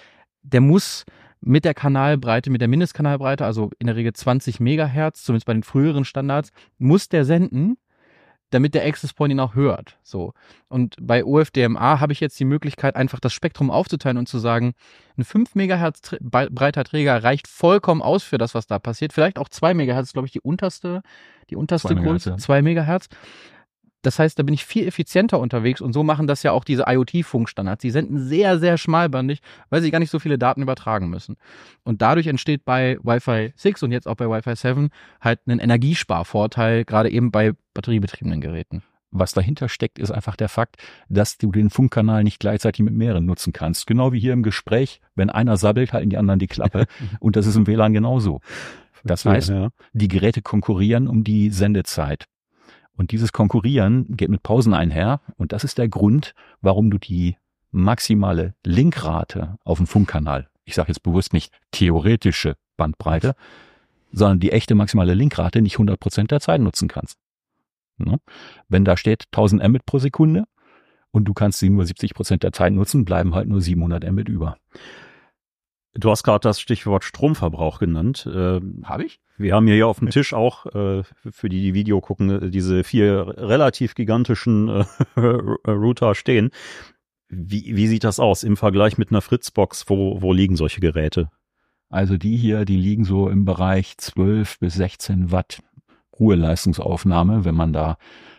der 0.43 0.61
muss 0.61 1.05
mit 1.41 1.65
der 1.65 1.75
Kanalbreite, 1.75 2.51
mit 2.51 2.61
der 2.61 2.69
Mindestkanalbreite, 2.69 3.45
also 3.45 3.71
in 3.79 3.87
der 3.87 3.97
Regel 3.97 4.13
20 4.13 4.61
Megahertz, 4.61 5.25
zumindest 5.25 5.47
bei 5.47 5.53
den 5.53 5.63
früheren 5.63 6.05
Standards, 6.05 6.51
muss 6.79 7.09
der 7.09 7.25
senden, 7.25 7.77
damit 8.51 8.75
der 8.75 8.87
Access 8.87 9.13
Point 9.13 9.33
ihn 9.33 9.41
auch 9.41 9.55
hört. 9.55 9.99
So. 10.03 10.33
Und 10.69 10.97
bei 11.01 11.25
OFDMA 11.25 12.01
habe 12.01 12.13
ich 12.13 12.21
jetzt 12.21 12.39
die 12.39 12.45
Möglichkeit, 12.45 12.97
einfach 12.97 13.21
das 13.21 13.33
Spektrum 13.33 13.71
aufzuteilen 13.71 14.19
und 14.19 14.29
zu 14.29 14.39
sagen, 14.39 14.75
ein 15.19 15.25
5 15.25 15.55
Megahertz 15.55 16.17
breiter 16.21 16.85
Träger 16.85 17.25
reicht 17.25 17.49
vollkommen 17.49 18.03
aus 18.03 18.23
für 18.23 18.39
das, 18.39 18.55
was 18.55 18.67
da 18.67 18.79
passiert. 18.79 19.13
Vielleicht 19.13 19.39
auch 19.39 19.49
2 19.49 19.75
Megahertz, 19.75 20.13
glaube 20.13 20.27
ich, 20.27 20.33
die 20.33 20.41
unterste, 20.41 21.03
die 21.51 21.57
unterste 21.57 21.95
Größe. 21.95 22.37
2 22.37 22.63
Megahertz. 22.63 23.09
Das 24.07 24.21
heißt, 24.21 24.39
da 24.39 24.45
bin 24.45 24.55
ich 24.55 24.65
viel 24.65 24.87
effizienter 24.87 25.41
unterwegs 25.41 25.81
und 25.81 25.93
so 25.93 26.05
machen 26.05 26.29
das 26.29 26.45
ja 26.45 26.53
auch 26.53 26.63
diese 26.63 26.85
IoT-Funkstandards. 26.87 27.83
Die 27.83 27.91
senden 27.91 28.21
sehr, 28.21 28.61
sehr 28.61 28.79
schmalbandig, 28.79 29.41
weil 29.69 29.83
sie 29.83 29.91
gar 29.91 29.99
nicht 29.99 30.13
so 30.13 30.21
viele 30.21 30.39
Daten 30.39 30.63
übertragen 30.63 31.11
müssen. 31.11 31.37
Und 31.83 32.03
dadurch 32.03 32.29
entsteht 32.29 32.65
bei 32.65 32.99
Wi-Fi 33.03 33.53
6 33.57 33.83
und 33.83 33.91
jetzt 33.91 34.07
auch 34.07 34.15
bei 34.15 34.31
Wi-Fi 34.31 34.55
7 34.55 34.91
halt 35.21 35.41
ein 35.49 35.59
Energiesparvorteil, 35.59 36.85
gerade 36.85 37.11
eben 37.11 37.33
bei 37.33 37.55
batteriebetriebenen 37.75 38.41
Geräten. 38.41 38.85
Was 39.11 39.33
dahinter 39.33 39.69
steckt, 39.69 39.99
ist 39.99 40.13
einfach 40.13 40.37
der 40.37 40.49
Fakt, 40.49 40.77
dass 41.09 41.37
du 41.37 41.51
den 41.51 41.69
Funkkanal 41.69 42.23
nicht 42.23 42.39
gleichzeitig 42.39 42.85
mit 42.85 42.95
mehreren 42.95 43.25
nutzen 43.25 43.53
kannst. 43.53 43.89
Genau 43.89 44.13
wie 44.13 44.21
hier 44.21 44.35
im 44.35 44.45
Gespräch, 44.45 45.01
wenn 45.17 45.31
einer 45.31 45.57
sabbelt, 45.57 45.93
halten 45.93 46.11
die 46.11 46.17
anderen 46.17 46.39
die 46.39 46.47
Klappe. 46.47 46.87
und 47.19 47.35
das 47.35 47.47
ist 47.47 47.57
im 47.57 47.67
WLAN 47.67 47.93
genauso. 47.93 48.41
Das 49.03 49.25
heißt, 49.25 49.53
die 49.95 50.09
Geräte 50.09 50.43
konkurrieren 50.43 51.09
um 51.09 51.25
die 51.25 51.51
Sendezeit. 51.51 52.27
Und 52.97 53.11
dieses 53.11 53.33
Konkurrieren 53.33 54.17
geht 54.17 54.31
mit 54.31 54.43
Pausen 54.43 54.75
einher. 54.75 55.21
Und 55.37 55.53
das 55.53 55.65
ist 55.65 55.79
der 55.79 55.89
Grund, 55.89 56.35
warum 56.61 56.91
du 56.91 56.99
die 56.99 57.37
maximale 57.71 58.55
Linkrate 58.65 59.59
auf 59.65 59.79
dem 59.79 59.87
Funkkanal, 59.87 60.49
ich 60.65 60.75
sage 60.75 60.89
jetzt 60.89 61.03
bewusst 61.03 61.33
nicht 61.33 61.53
theoretische 61.73 62.57
Bandbreite, 62.77 63.35
sondern 64.13 64.41
die 64.41 64.53
echte 64.53 64.75
maximale 64.75 65.15
Linkrate 65.15 65.61
nicht 65.61 65.75
100 65.75 66.01
Prozent 66.01 66.31
der 66.31 66.41
Zeit 66.41 66.61
nutzen 66.61 66.89
kannst. 66.89 67.19
Ne? 67.99 68.19
Wenn 68.69 68.85
da 68.85 68.97
steht 68.97 69.25
1000 69.33 69.67
Mbit 69.69 69.87
pro 69.87 69.99
Sekunde 69.99 70.45
und 71.11 71.27
du 71.27 71.35
kannst 71.35 71.59
sie 71.59 71.71
nur 71.71 71.85
70 71.85 72.15
Prozent 72.15 72.43
der 72.43 72.53
Zeit 72.53 72.73
nutzen, 72.73 73.05
bleiben 73.05 73.35
halt 73.35 73.49
nur 73.49 73.61
700 73.61 74.11
Mbit 74.11 74.29
über. 74.29 74.57
Du 75.99 76.11
hast 76.11 76.23
gerade 76.23 76.41
das 76.41 76.61
Stichwort 76.61 77.05
Stromverbrauch 77.05 77.79
genannt. 77.79 78.27
Äh, 78.27 78.61
Habe 78.85 79.05
ich? 79.05 79.21
Wir 79.39 79.55
haben 79.55 79.67
hier 79.67 79.87
auf 79.87 79.99
dem 79.99 80.11
Tisch 80.11 80.35
auch, 80.35 80.67
äh, 80.67 81.03
für 81.31 81.49
die, 81.49 81.61
die 81.61 81.75
Video 81.75 82.01
gucken, 82.01 82.31
äh, 82.31 82.51
diese 82.51 82.85
vier 82.85 83.35
relativ 83.37 83.95
gigantischen 83.95 84.69
äh, 84.69 84.85
Router 85.67 86.15
stehen. 86.15 86.51
Wie, 87.29 87.77
wie 87.77 87.87
sieht 87.89 88.05
das 88.05 88.21
aus 88.21 88.45
im 88.45 88.57
Vergleich 88.57 88.99
mit 88.99 89.11
einer 89.11 89.23
Fritzbox? 89.23 89.85
Wo, 89.89 90.21
wo 90.21 90.33
liegen 90.33 90.57
solche 90.57 90.81
Geräte? 90.81 91.31
Also 91.89 92.17
die 92.17 92.37
hier, 92.37 92.65
die 92.65 92.77
liegen 92.77 93.05
so 93.05 93.29
im 93.29 93.45
Bereich 93.45 93.97
12 93.97 94.59
bis 94.59 94.75
16 94.75 95.33
Watt 95.33 95.63
Ruheleistungsaufnahme, 96.19 97.45
wenn 97.45 97.55
man 97.55 97.73
da 97.73 97.99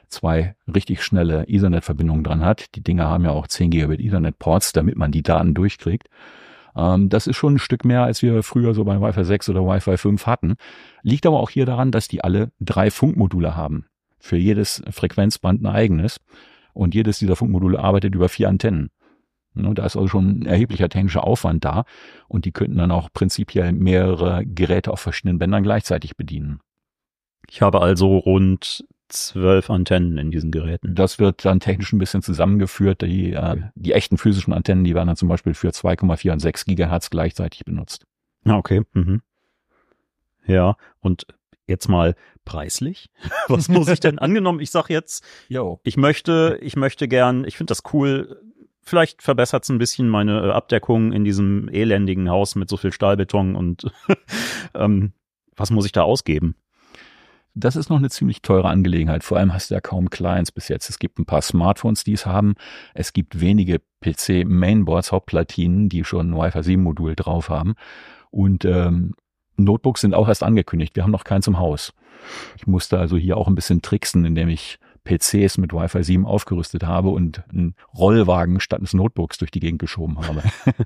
zwei 0.10 0.56
richtig 0.74 1.04
schnelle 1.04 1.48
Ethernet-Verbindungen 1.48 2.24
dran 2.24 2.44
hat. 2.44 2.76
Die 2.76 2.84
Dinger 2.84 3.06
haben 3.06 3.26
ja 3.26 3.32
auch 3.32 3.48
10 3.48 3.72
Gigabit 3.72 4.00
Ethernet-Ports, 4.00 4.74
damit 4.74 4.96
man 4.96 5.12
die 5.12 5.24
Daten 5.24 5.54
durchkriegt. 5.54 6.10
Ähm, 6.77 7.10
das 7.10 7.27
ist 7.27 7.36
schon 7.36 7.55
ein 7.55 7.60
Stück 7.60 7.84
mehr, 7.84 8.03
als 8.03 8.22
wir 8.22 8.43
früher 8.43 8.74
so 8.74 8.86
bei 8.86 9.01
Wi-Fi 9.01 9.25
6 9.25 9.50
oder 9.50 9.65
Wi-Fi 9.65 9.98
5 9.98 10.25
hatten. 10.25 10.55
Liegt 11.01 11.25
aber 11.25 11.39
auch 11.39 11.50
hier 11.50 11.65
daran, 11.65 11.91
dass 11.91 12.07
die 12.07 12.24
alle 12.24 12.51
drei 12.60 12.91
Funkmodule 12.91 13.55
haben. 13.55 13.86
Für 14.19 14.38
jedes 14.38 14.84
Frequenzband 14.89 15.62
ein 15.62 15.67
eigenes. 15.67 16.19
Und 16.74 16.93
jedes 16.93 17.17
dieser 17.17 17.36
Funkmodule 17.36 17.79
arbeitet 17.79 18.13
über 18.13 18.29
vier 18.29 18.50
Antennen. 18.50 18.91
Ne, 19.55 19.74
da 19.74 19.86
ist 19.86 19.96
also 19.96 20.07
schon 20.07 20.41
ein 20.41 20.46
erheblicher 20.46 20.89
technischer 20.89 21.24
Aufwand 21.24 21.65
da. 21.65 21.86
Und 22.27 22.46
die 22.46 22.51
könnten 22.51 22.77
dann 22.77 22.91
auch 22.91 23.10
prinzipiell 23.12 23.72
mehrere 23.74 24.46
Geräte 24.46 24.91
auf 24.91 25.00
verschiedenen 25.00 25.39
Bändern 25.39 25.63
gleichzeitig 25.63 26.15
bedienen. 26.15 26.60
Ich 27.50 27.62
habe 27.62 27.81
also 27.81 28.17
rund 28.17 28.86
zwölf 29.10 29.70
Antennen 29.70 30.18
in 30.18 30.32
diesen 30.32 30.52
Geräten. 30.52 30.96
Das 30.96 31.20
wird 31.20 31.46
dann 31.46 31.60
technisch 31.60 31.94
ein 31.94 32.00
bisschen 32.00 32.22
zusammengeführt. 32.22 33.02
Die, 33.02 33.34
äh, 33.34 33.38
okay. 33.38 33.64
die 33.76 33.94
echten 33.94 34.18
physischen 34.18 34.54
Antennen, 34.54 34.84
die 34.84 34.96
werden 34.96 35.08
dann 35.08 35.16
zum 35.16 35.30
Beispiel 35.30 35.54
für 35.54 35.70
2,4 35.70 36.32
und 36.32 36.40
6 36.40 36.66
Gigahertz 36.66 37.10
gleichzeitig 37.10 37.66
benutzt. 37.66 38.06
Ah, 38.46 38.58
okay. 38.58 38.84
Mhm. 38.94 39.22
Ja, 40.46 40.78
und 41.02 41.28
jetzt 41.68 41.90
mal 41.90 42.16
preislich. 42.46 43.10
Was 43.48 43.70
muss 43.70 43.90
ich 43.90 44.00
denn 44.00 44.20
angenommen? 44.20 44.60
Ich 44.60 44.72
sag 44.72 44.90
jetzt, 44.90 45.24
Yo. 45.50 45.80
ich 45.84 45.98
möchte, 45.98 46.58
ich 46.62 46.76
möchte 46.76 47.08
gern, 47.08 47.44
ich 47.46 47.58
finde 47.58 47.72
das 47.72 47.84
cool. 47.94 48.42
Vielleicht 48.82 49.22
verbessert 49.22 49.64
es 49.64 49.70
ein 49.70 49.80
bisschen 49.80 50.08
meine 50.08 50.48
äh, 50.48 50.52
Abdeckung 50.52 51.12
in 51.12 51.26
diesem 51.26 51.68
elendigen 51.70 52.30
Haus 52.30 52.56
mit 52.56 52.70
so 52.70 52.78
viel 52.78 52.94
Stahlbeton 52.94 53.56
und 53.56 53.92
ähm, 54.74 55.12
was 55.56 55.72
muss 55.72 55.86
ich 55.86 55.92
da 55.92 56.04
ausgeben? 56.04 56.56
Das 57.58 57.76
ist 57.76 57.90
noch 57.90 57.98
eine 57.98 58.10
ziemlich 58.10 58.42
teure 58.42 58.70
Angelegenheit. 58.70 59.24
Vor 59.24 59.38
allem 59.38 59.54
hast 59.54 59.70
du 59.70 59.76
ja 59.76 59.82
kaum 59.82 60.10
Clients 60.10 60.52
bis 60.52 60.68
jetzt. 60.68 60.90
Es 60.90 61.00
gibt 61.00 61.20
ein 61.20 61.26
paar 61.26 61.42
Smartphones, 61.42 62.04
die 62.04 62.14
es 62.14 62.26
haben. 62.26 62.56
Es 62.94 63.14
gibt 63.14 63.40
wenige 63.40 63.82
PC-Mainboards, 64.02 65.12
Hauptplatinen, 65.12 65.90
die 65.90 66.04
schon 66.04 66.32
ein 66.32 66.38
Wi-Fi 66.38 66.64
7 66.64 66.82
Modul 66.82 67.16
drauf 67.16 67.50
haben. 67.50 67.76
Und 68.30 68.66
ähm, 68.66 69.14
Notebooks 69.58 70.02
sind 70.02 70.14
auch 70.14 70.28
erst 70.28 70.44
angekündigt. 70.44 70.96
Wir 70.96 71.04
haben 71.04 71.12
noch 71.12 71.24
keins 71.24 71.48
im 71.48 71.58
Haus. 71.58 71.94
Ich 72.58 72.68
musste 72.68 73.00
also 73.00 73.18
hier 73.18 73.38
auch 73.38 73.48
ein 73.48 73.56
bisschen 73.56 73.82
tricksen, 73.82 74.26
indem 74.26 74.50
ich 74.50 74.78
PCs 75.04 75.58
mit 75.58 75.74
Wi-Fi 75.74 76.04
7 76.04 76.26
aufgerüstet 76.26 76.84
habe 76.84 77.10
und 77.10 77.44
einen 77.50 77.76
Rollwagen 77.98 78.60
statt 78.60 78.82
des 78.82 78.94
Notebooks 78.94 79.38
durch 79.38 79.52
die 79.52 79.62
Gegend 79.62 79.80
geschoben 79.80 80.20
habe. 80.20 80.44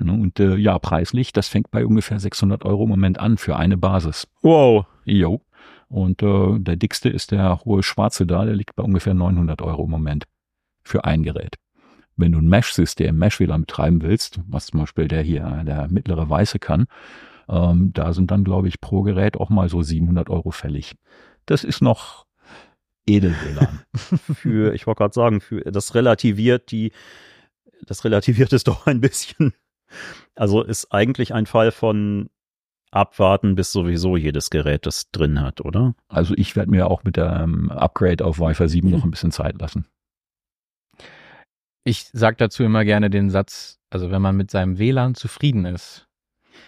Ne, 0.00 0.12
und 0.12 0.38
äh, 0.38 0.56
ja, 0.56 0.78
preislich, 0.78 1.32
das 1.32 1.48
fängt 1.48 1.70
bei 1.70 1.84
ungefähr 1.84 2.20
600 2.20 2.64
Euro 2.64 2.84
im 2.84 2.88
Moment 2.88 3.18
an 3.18 3.36
für 3.36 3.56
eine 3.56 3.76
Basis. 3.76 4.28
Wow. 4.42 4.86
Jo. 5.04 5.40
Und 5.88 6.22
äh, 6.22 6.58
der 6.58 6.76
dickste 6.76 7.08
ist 7.08 7.30
der 7.30 7.64
hohe 7.64 7.82
schwarze 7.82 8.26
da, 8.26 8.44
der 8.44 8.54
liegt 8.54 8.76
bei 8.76 8.82
ungefähr 8.82 9.14
900 9.14 9.62
Euro 9.62 9.84
im 9.84 9.90
Moment 9.90 10.24
für 10.82 11.04
ein 11.04 11.22
Gerät. 11.22 11.56
Wenn 12.16 12.32
du 12.32 12.38
ein 12.38 12.48
Mesh-System, 12.48 13.16
Mesh-WLAN 13.16 13.62
betreiben 13.62 14.02
willst, 14.02 14.40
was 14.46 14.66
zum 14.66 14.80
Beispiel 14.80 15.08
der 15.08 15.22
hier, 15.22 15.62
der 15.64 15.88
mittlere 15.88 16.28
weiße 16.28 16.58
kann, 16.58 16.86
ähm, 17.48 17.92
da 17.94 18.12
sind 18.12 18.30
dann, 18.30 18.44
glaube 18.44 18.68
ich, 18.68 18.80
pro 18.80 19.02
Gerät 19.02 19.36
auch 19.36 19.50
mal 19.50 19.68
so 19.68 19.82
700 19.82 20.28
Euro 20.28 20.50
fällig. 20.50 20.96
Das 21.46 21.64
ist 21.64 21.80
noch 21.80 22.26
Edel-WLAN. 23.06 23.80
für, 23.94 24.74
ich 24.74 24.86
wollte 24.86 24.98
gerade 24.98 25.14
sagen, 25.14 25.40
für, 25.40 25.60
das 25.60 25.94
relativiert 25.94 26.70
die, 26.70 26.92
das 27.86 28.04
relativiert 28.04 28.52
es 28.52 28.64
doch 28.64 28.86
ein 28.86 29.00
bisschen. 29.00 29.54
Also 30.34 30.62
ist 30.62 30.92
eigentlich 30.92 31.32
ein 31.32 31.46
Fall 31.46 31.72
von 31.72 32.28
abwarten, 32.90 33.54
bis 33.54 33.72
sowieso 33.72 34.16
jedes 34.16 34.50
Gerät 34.50 34.86
das 34.86 35.10
drin 35.10 35.40
hat, 35.40 35.60
oder? 35.60 35.94
Also 36.08 36.34
ich 36.36 36.56
werde 36.56 36.70
mir 36.70 36.90
auch 36.90 37.04
mit 37.04 37.16
dem 37.16 37.24
ähm, 37.24 37.70
Upgrade 37.70 38.24
auf 38.24 38.38
Wi-Fi 38.38 38.68
7 38.68 38.90
noch 38.90 39.04
ein 39.04 39.10
bisschen 39.10 39.32
Zeit 39.32 39.60
lassen. 39.60 39.86
Ich 41.84 42.08
sage 42.12 42.36
dazu 42.36 42.64
immer 42.64 42.84
gerne 42.84 43.10
den 43.10 43.30
Satz, 43.30 43.78
also 43.90 44.10
wenn 44.10 44.22
man 44.22 44.36
mit 44.36 44.50
seinem 44.50 44.78
WLAN 44.78 45.14
zufrieden 45.14 45.64
ist, 45.64 46.06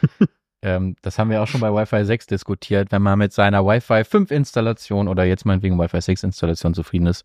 ähm, 0.63 0.97
das 1.03 1.19
haben 1.19 1.31
wir 1.31 1.43
auch 1.43 1.47
schon 1.47 1.61
bei 1.61 1.73
Wi-Fi 1.73 2.05
6 2.05 2.27
diskutiert, 2.27 2.93
wenn 2.93 3.03
man 3.03 3.19
mit 3.19 3.33
seiner 3.33 3.65
Wi-Fi 3.67 4.05
5 4.05 4.31
Installation 4.31 5.09
oder 5.09 5.25
jetzt 5.25 5.45
meinetwegen 5.45 5.79
Wi-Fi 5.79 6.01
6 6.01 6.25
Installation 6.25 6.75
zufrieden 6.75 7.07
ist, 7.07 7.25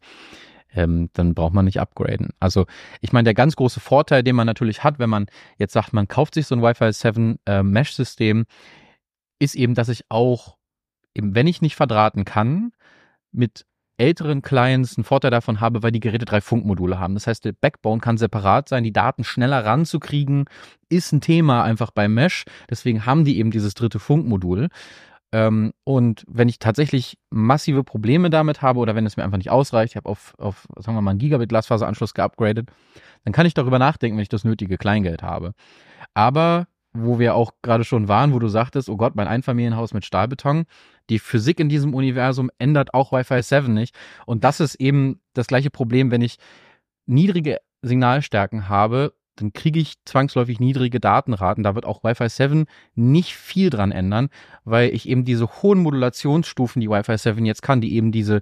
ähm, 0.74 1.10
dann 1.14 1.34
braucht 1.34 1.54
man 1.54 1.66
nicht 1.66 1.80
upgraden. 1.80 2.30
Also 2.40 2.66
ich 3.02 3.14
meine, 3.14 3.26
der 3.26 3.34
ganz 3.34 3.56
große 3.56 3.80
Vorteil, 3.80 4.24
den 4.24 4.36
man 4.36 4.48
natürlich 4.48 4.84
hat, 4.84 5.00
wenn 5.00 5.10
man 5.10 5.28
jetzt 5.58 5.74
sagt, 5.74 5.94
man 5.94 6.08
kauft 6.08 6.34
sich 6.34 6.48
so 6.48 6.56
ein 6.56 6.62
Wi-Fi 6.62 6.92
7 6.92 7.40
äh, 7.46 7.64
Mesh-System, 7.64 8.46
ist 9.40 9.56
eben, 9.56 9.76
dass 9.76 9.90
ich 9.90 10.06
auch, 10.10 10.58
eben, 11.14 11.36
wenn 11.36 11.48
ich 11.48 11.62
nicht 11.62 11.76
verdrahten 11.76 12.26
kann, 12.26 12.72
mit 13.32 13.66
älteren 13.98 14.42
Clients 14.42 14.98
einen 14.98 15.06
Vorteil 15.06 15.32
davon 15.32 15.62
habe, 15.62 15.82
weil 15.82 15.92
die 15.92 16.00
Geräte 16.00 16.26
drei 16.26 16.42
Funkmodule 16.42 17.00
haben. 17.00 17.14
Das 17.14 17.28
heißt, 17.28 17.46
der 17.46 17.54
Backbone 17.54 18.02
kann 18.02 18.18
separat 18.18 18.68
sein, 18.68 18.84
die 18.84 18.92
Daten 18.92 19.24
schneller 19.24 19.64
ranzukriegen, 19.64 20.46
ist 20.90 21.14
ein 21.14 21.22
Thema 21.22 21.64
einfach 21.64 21.92
bei 21.92 22.08
Mesh. 22.08 22.44
Deswegen 22.70 23.06
haben 23.06 23.24
die 23.24 23.38
eben 23.38 23.52
dieses 23.52 23.74
dritte 23.74 24.00
Funkmodul. 24.00 24.68
Ähm, 25.32 25.74
und 25.84 26.24
wenn 26.28 26.50
ich 26.50 26.60
tatsächlich 26.60 27.18
massive 27.30 27.84
Probleme 27.84 28.30
damit 28.30 28.62
habe 28.62 28.80
oder 28.80 28.96
wenn 28.96 29.06
es 29.06 29.18
mir 29.18 29.24
einfach 29.24 29.38
nicht 29.38 29.50
ausreicht, 29.50 29.94
ich 29.94 29.98
habe 29.98 30.10
auf, 30.10 30.34
auf, 30.38 30.68
sagen 30.78 30.98
wir 30.98 31.02
mal, 31.02 31.12
einen 31.12 31.20
Gigabit 31.20 31.50
Glasfaseranschluss 31.50 32.14
geupgradet, 32.14 32.70
dann 33.24 33.34
kann 33.34 33.46
ich 33.46 33.54
darüber 33.54 33.80
nachdenken, 33.80 34.18
wenn 34.18 34.24
ich 34.24 34.30
das 34.30 34.44
nötige 34.44 34.78
Kleingeld 34.78 35.24
habe. 35.24 35.54
Aber 36.14 36.68
wo 36.96 37.20
wir 37.20 37.36
auch 37.36 37.52
gerade 37.62 37.84
schon 37.84 38.08
waren, 38.08 38.34
wo 38.34 38.40
du 38.40 38.48
sagtest, 38.48 38.90
oh 38.90 38.98
Gott, 38.98 39.16
mein 39.16 39.28
Einfamilienhaus 39.28 39.94
mit 39.94 40.06
Stahlbeton. 40.06 40.66
Die 41.10 41.20
Physik 41.20 41.60
in 41.60 41.70
diesem 41.70 41.94
Universum 41.94 42.50
ändert 42.58 42.94
auch 42.94 43.12
Wi-Fi 43.12 43.42
7 43.42 43.74
nicht. 43.74 43.96
Und 44.26 44.44
das 44.44 44.60
ist 44.60 44.76
eben 44.76 45.20
das 45.34 45.48
gleiche 45.48 45.70
Problem, 45.70 46.12
wenn 46.12 46.22
ich 46.22 46.38
niedrige 47.06 47.60
Signalstärken 47.82 48.70
habe, 48.70 49.14
dann 49.36 49.52
kriege 49.52 49.80
ich 49.80 49.96
zwangsläufig 50.06 50.60
niedrige 50.60 51.00
Datenraten. 51.00 51.64
Da 51.64 51.76
wird 51.76 51.86
auch 51.86 52.04
Wi-Fi 52.04 52.30
7 52.30 52.66
nicht 52.96 53.36
viel 53.36 53.70
dran 53.70 53.92
ändern, 53.92 54.30
weil 54.64 54.94
ich 54.94 55.10
eben 55.10 55.26
diese 55.26 55.62
hohen 55.62 55.80
Modulationsstufen, 55.80 56.80
die 56.80 56.90
Wi-Fi 56.90 57.18
7 57.18 57.46
jetzt 57.46 57.62
kann, 57.62 57.82
die 57.82 57.96
eben 57.96 58.12
diese 58.12 58.42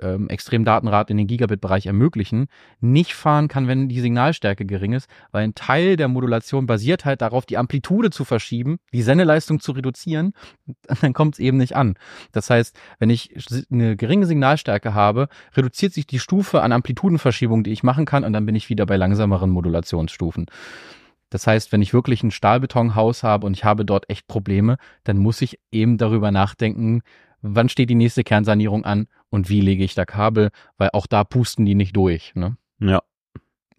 ähm, 0.00 0.28
Extremdatenrate 0.28 1.12
in 1.12 1.18
den 1.18 1.26
Gigabit-Bereich 1.26 1.86
ermöglichen, 1.86 2.46
nicht 2.80 3.14
fahren 3.14 3.48
kann, 3.48 3.68
wenn 3.68 3.88
die 3.88 4.00
Signalstärke 4.00 4.64
gering 4.64 4.92
ist, 4.92 5.08
weil 5.30 5.44
ein 5.44 5.54
Teil 5.54 5.96
der 5.96 6.08
Modulation 6.08 6.66
basiert 6.66 7.04
halt 7.04 7.22
darauf, 7.22 7.46
die 7.46 7.58
Amplitude 7.58 8.10
zu 8.10 8.24
verschieben, 8.24 8.78
die 8.92 9.02
Sendeleistung 9.02 9.60
zu 9.60 9.72
reduzieren, 9.72 10.32
dann 11.00 11.12
kommt 11.12 11.34
es 11.34 11.38
eben 11.38 11.56
nicht 11.56 11.76
an. 11.76 11.94
Das 12.32 12.50
heißt, 12.50 12.78
wenn 12.98 13.10
ich 13.10 13.34
eine 13.70 13.96
geringe 13.96 14.26
Signalstärke 14.26 14.94
habe, 14.94 15.28
reduziert 15.54 15.92
sich 15.92 16.06
die 16.06 16.18
Stufe 16.18 16.62
an 16.62 16.72
Amplitudenverschiebung, 16.72 17.64
die 17.64 17.72
ich 17.72 17.82
machen 17.82 18.04
kann, 18.04 18.24
und 18.24 18.32
dann 18.32 18.46
bin 18.46 18.54
ich 18.54 18.68
wieder 18.68 18.86
bei 18.86 18.96
langsameren 18.96 19.50
Modulationsstufen. 19.50 20.46
Das 21.30 21.46
heißt, 21.46 21.70
wenn 21.70 21.80
ich 21.80 21.94
wirklich 21.94 22.22
ein 22.22 22.32
Stahlbetonhaus 22.32 23.22
habe 23.22 23.46
und 23.46 23.56
ich 23.56 23.64
habe 23.64 23.84
dort 23.84 24.10
echt 24.10 24.26
Probleme, 24.26 24.76
dann 25.04 25.16
muss 25.16 25.40
ich 25.40 25.60
eben 25.70 25.96
darüber 25.96 26.32
nachdenken, 26.32 27.02
wann 27.40 27.68
steht 27.68 27.88
die 27.88 27.94
nächste 27.94 28.24
Kernsanierung 28.24 28.84
an 28.84 29.06
und 29.30 29.48
wie 29.48 29.60
lege 29.60 29.84
ich 29.84 29.94
da 29.94 30.04
Kabel, 30.04 30.50
weil 30.76 30.90
auch 30.92 31.06
da 31.06 31.24
pusten 31.24 31.64
die 31.64 31.74
nicht 31.74 31.96
durch. 31.96 32.34
Ne? 32.34 32.56
Ja. 32.80 33.02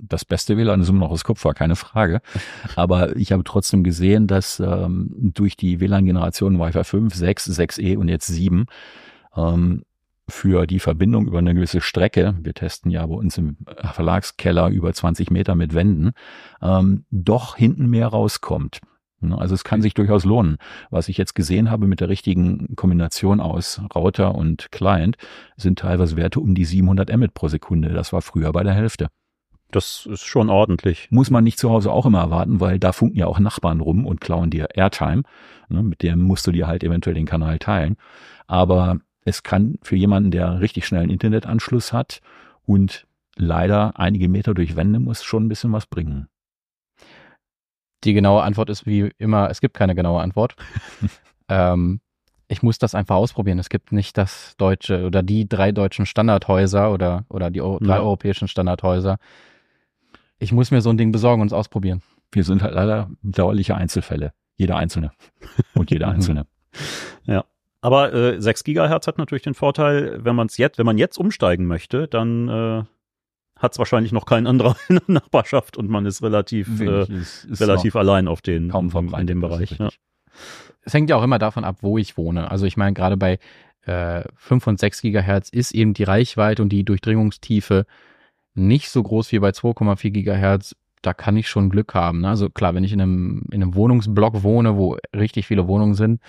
das 0.01 0.25
beste 0.25 0.57
WLAN 0.57 0.81
ist 0.81 0.89
immer 0.89 1.01
noch 1.01 1.11
das 1.11 1.23
Kupfer, 1.23 1.53
keine 1.53 1.75
Frage. 1.75 2.21
Aber 2.75 3.15
ich 3.15 3.31
habe 3.31 3.43
trotzdem 3.43 3.83
gesehen, 3.83 4.27
dass 4.27 4.59
ähm, 4.59 5.11
durch 5.15 5.55
die 5.55 5.79
WLAN-Generation 5.79 6.59
Wi-Fi 6.59 6.83
5, 6.83 7.13
6, 7.13 7.49
6E 7.49 7.97
und 7.97 8.09
jetzt 8.09 8.27
7 8.27 8.65
ähm, 9.35 9.83
für 10.27 10.65
die 10.65 10.79
Verbindung 10.79 11.27
über 11.27 11.39
eine 11.39 11.53
gewisse 11.53 11.81
Strecke, 11.81 12.35
wir 12.41 12.53
testen 12.53 12.89
ja 12.89 13.05
bei 13.05 13.15
uns 13.15 13.37
im 13.37 13.57
Verlagskeller 13.93 14.69
über 14.69 14.93
20 14.93 15.29
Meter 15.29 15.55
mit 15.55 15.73
Wänden, 15.73 16.11
ähm, 16.61 17.05
doch 17.11 17.55
hinten 17.55 17.87
mehr 17.87 18.07
rauskommt. 18.07 18.79
Ne, 19.21 19.37
Also 19.37 19.55
es 19.55 19.63
kann 19.63 19.81
sich 19.81 19.93
durchaus 19.93 20.25
lohnen. 20.25 20.57
Was 20.89 21.07
ich 21.07 21.17
jetzt 21.17 21.35
gesehen 21.35 21.69
habe 21.69 21.87
mit 21.87 21.99
der 21.99 22.09
richtigen 22.09 22.75
Kombination 22.75 23.39
aus 23.39 23.81
Router 23.95 24.35
und 24.35 24.71
Client, 24.71 25.17
sind 25.57 25.79
teilweise 25.79 26.17
Werte 26.17 26.39
um 26.39 26.55
die 26.55 26.65
700 26.65 27.15
Mbit 27.15 27.33
pro 27.33 27.47
Sekunde. 27.47 27.89
Das 27.89 28.11
war 28.13 28.21
früher 28.21 28.51
bei 28.51 28.63
der 28.63 28.73
Hälfte. 28.73 29.07
Das 29.69 30.05
ist 30.05 30.25
schon 30.25 30.49
ordentlich. 30.49 31.07
Muss 31.11 31.29
man 31.29 31.45
nicht 31.45 31.57
zu 31.57 31.69
Hause 31.69 31.91
auch 31.91 32.05
immer 32.05 32.19
erwarten, 32.19 32.59
weil 32.59 32.77
da 32.77 32.91
funken 32.91 33.17
ja 33.17 33.27
auch 33.27 33.39
Nachbarn 33.39 33.79
rum 33.79 34.05
und 34.05 34.19
klauen 34.19 34.49
dir 34.49 34.69
Airtime. 34.73 35.23
Ne, 35.69 35.83
mit 35.83 36.01
dem 36.01 36.21
musst 36.21 36.45
du 36.47 36.51
dir 36.51 36.67
halt 36.67 36.83
eventuell 36.83 37.13
den 37.13 37.25
Kanal 37.25 37.59
teilen. 37.59 37.95
Aber 38.47 38.99
es 39.23 39.43
kann 39.43 39.77
für 39.83 39.95
jemanden, 39.95 40.31
der 40.31 40.59
richtig 40.59 40.85
schnell 40.85 41.03
einen 41.03 41.11
Internetanschluss 41.11 41.93
hat 41.93 42.21
und 42.65 43.05
leider 43.35 43.97
einige 43.99 44.27
Meter 44.27 44.53
durch 44.53 44.75
Wände 44.75 44.99
muss, 44.99 45.23
schon 45.23 45.45
ein 45.45 45.49
bisschen 45.49 45.71
was 45.71 45.85
bringen. 45.85 46.27
Die 48.03 48.13
genaue 48.13 48.43
Antwort 48.43 48.69
ist 48.69 48.85
wie 48.85 49.11
immer, 49.17 49.49
es 49.49 49.61
gibt 49.61 49.75
keine 49.75 49.95
genaue 49.95 50.21
Antwort. 50.21 50.55
ähm, 51.49 52.01
ich 52.47 52.61
muss 52.63 52.77
das 52.79 52.95
einfach 52.95 53.15
ausprobieren. 53.15 53.59
Es 53.59 53.69
gibt 53.69 53.91
nicht 53.91 54.17
das 54.17 54.55
deutsche 54.57 55.05
oder 55.05 55.23
die 55.23 55.47
drei 55.47 55.71
deutschen 55.71 56.05
Standardhäuser 56.05 56.91
oder, 56.91 57.25
oder 57.29 57.49
die 57.49 57.61
Eu- 57.61 57.79
drei 57.79 57.95
Ja. 57.95 58.01
europäischen 58.01 58.47
Standardhäuser. 58.47 59.17
Ich 60.39 60.51
muss 60.51 60.71
mir 60.71 60.81
so 60.81 60.89
ein 60.89 60.97
Ding 60.97 61.11
besorgen 61.11 61.41
und 61.41 61.47
es 61.47 61.53
ausprobieren. 61.53 62.01
Wir 62.31 62.43
sind 62.43 62.61
halt 62.63 62.73
leider 62.73 63.09
dauerliche 63.21 63.75
Einzelfälle. 63.75 64.33
Jeder 64.57 64.75
Einzelne. 64.77 65.11
Und 65.75 65.91
jeder. 65.91 66.07
Einzelne. 66.09 66.45
Aber 67.83 68.13
äh, 68.13 68.39
6 68.39 68.63
Gigahertz 68.63 69.07
hat 69.07 69.17
natürlich 69.17 69.41
den 69.41 69.55
Vorteil, 69.55 70.23
wenn 70.23 70.35
man 70.35 70.45
es 70.45 70.57
jetzt, 70.57 70.77
wenn 70.77 70.85
man 70.85 70.99
jetzt 70.99 71.17
umsteigen 71.17 71.65
möchte, 71.65 72.07
dann 72.07 72.47
äh, 72.47 72.83
hat 73.61 73.73
es 73.73 73.79
wahrscheinlich 73.79 74.11
noch 74.11 74.25
kein 74.25 74.47
anderer 74.47 74.75
in 74.89 74.95
der 74.95 75.03
Nachbarschaft 75.07 75.77
und 75.77 75.89
man 75.89 76.05
ist 76.05 76.21
relativ, 76.23 76.79
äh, 76.81 77.03
ist- 77.13 77.45
ist 77.45 77.61
relativ 77.61 77.95
allein 77.95 78.27
auf 78.27 78.41
den 78.41 78.69
kaum 78.69 78.89
in 79.19 79.27
dem 79.27 79.41
Bereich. 79.41 79.71
Ja. 79.77 79.89
Es 80.83 80.93
hängt 80.93 81.09
ja 81.09 81.15
auch 81.15 81.23
immer 81.23 81.39
davon 81.39 81.63
ab, 81.63 81.77
wo 81.81 81.97
ich 81.97 82.17
wohne. 82.17 82.49
Also 82.49 82.65
ich 82.65 82.75
meine, 82.77 82.93
gerade 82.93 83.17
bei 83.17 83.37
äh, 83.85 84.23
5 84.35 84.67
und 84.67 84.79
6 84.79 85.01
Gigahertz 85.01 85.49
ist 85.49 85.73
eben 85.73 85.93
die 85.93 86.03
Reichweite 86.03 86.61
und 86.61 86.69
die 86.69 86.83
Durchdringungstiefe 86.83 87.85
nicht 88.53 88.89
so 88.89 89.01
groß 89.03 89.31
wie 89.31 89.39
bei 89.39 89.49
2,4 89.49 90.09
Gigahertz. 90.11 90.75
Da 91.03 91.13
kann 91.13 91.35
ich 91.37 91.49
schon 91.49 91.69
Glück 91.69 91.93
haben. 91.95 92.21
Ne? 92.21 92.29
Also 92.29 92.49
klar, 92.49 92.75
wenn 92.75 92.83
ich 92.83 92.93
in 92.93 93.01
einem, 93.01 93.43
in 93.51 93.61
einem 93.63 93.73
Wohnungsblock 93.75 94.43
wohne, 94.43 94.75
wo 94.77 94.97
richtig 95.15 95.47
viele 95.47 95.67
Wohnungen 95.67 95.95
sind, 95.95 96.21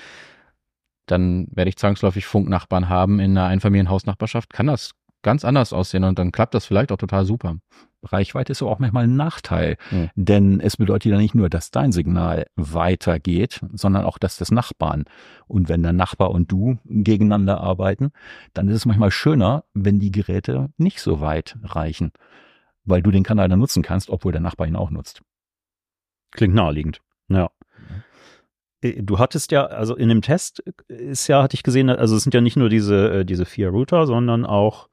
dann 1.07 1.47
werde 1.51 1.69
ich 1.69 1.77
zwangsläufig 1.77 2.27
Funknachbarn 2.27 2.89
haben. 2.89 3.21
In 3.21 3.33
einer 3.37 3.47
Einfamilienhausnachbarschaft 3.49 4.53
kann 4.53 4.67
das 4.69 4.93
ganz 5.23 5.45
anders 5.45 5.73
aussehen 5.73 6.05
und 6.05 6.19
dann 6.19 6.33
klappt 6.33 6.55
das 6.55 6.67
vielleicht 6.67 6.93
auch 6.93 6.97
total 6.97 7.25
super. 7.25 7.57
Reichweite 8.05 8.51
ist 8.53 8.63
aber 8.63 8.73
auch 8.73 8.81
manchmal 8.81 9.05
ein 9.05 9.15
Nachteil, 9.17 9.77
Hm. 9.91 10.11
denn 10.17 10.61
es 10.61 10.77
bedeutet 10.77 11.13
ja 11.13 11.19
nicht 11.19 11.35
nur, 11.37 11.49
dass 11.49 11.71
dein 11.71 11.93
Signal 11.93 12.47
weitergeht, 12.57 13.61
sondern 13.73 14.05
auch 14.05 14.19
das 14.19 14.37
des 14.37 14.51
Nachbarn. 14.51 15.05
Und 15.47 15.69
wenn 15.69 15.83
der 15.85 15.93
Nachbar 15.93 16.33
und 16.33 16.51
du 16.51 16.79
gegeneinander 16.85 17.61
arbeiten, 17.61 18.11
dann 18.55 18.69
ist 18.69 18.77
es 18.77 18.87
manchmal 18.87 19.13
schöner, 19.13 19.65
wenn 19.73 20.01
die 20.01 20.11
Geräte 20.11 20.71
nicht 20.79 21.01
so 21.01 21.21
weit 21.21 21.57
reichen, 21.63 22.13
weil 22.85 23.03
du 23.03 23.13
den 23.13 23.23
Kanal 23.23 23.49
dann 23.49 23.61
nutzen 23.61 23.83
kannst, 23.85 24.11
obwohl 24.11 24.33
der 24.33 24.41
Nachbar 24.41 24.67
ihn 24.67 24.77
auch 24.77 24.91
nutzt. 24.91 25.23
Klingt 26.33 26.55
naheliegend. 26.55 27.01
Ja. 27.29 27.51
Äh, 28.81 29.03
Du 29.03 29.21
hattest 29.21 29.53
ja, 29.53 29.67
also 29.67 29.95
in 29.95 30.09
dem 30.09 30.23
Test 30.23 30.61
ist 30.89 31.29
ja, 31.29 31.43
hatte 31.43 31.55
ich 31.55 31.63
gesehen, 31.63 31.89
also 31.89 32.17
es 32.17 32.25
sind 32.25 32.35
ja 32.35 32.41
nicht 32.41 32.57
nur 32.57 32.69
diese, 32.69 33.21
äh, 33.21 33.25
diese 33.25 33.45
vier 33.45 33.69
Router, 33.69 34.07
sondern 34.07 34.45
auch 34.45 34.89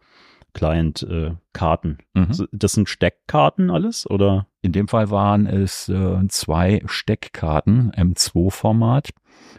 Client-Karten. 0.54 1.98
Mhm. 2.14 2.48
Das 2.52 2.74
sind 2.74 2.90
Steckkarten 2.90 3.70
alles, 3.70 4.10
oder? 4.10 4.48
In 4.62 4.72
dem 4.72 4.88
Fall 4.88 5.10
waren 5.10 5.46
es 5.46 5.90
äh, 5.90 6.28
zwei 6.28 6.82
Steckkarten 6.86 7.92
M2-Format, 7.92 9.10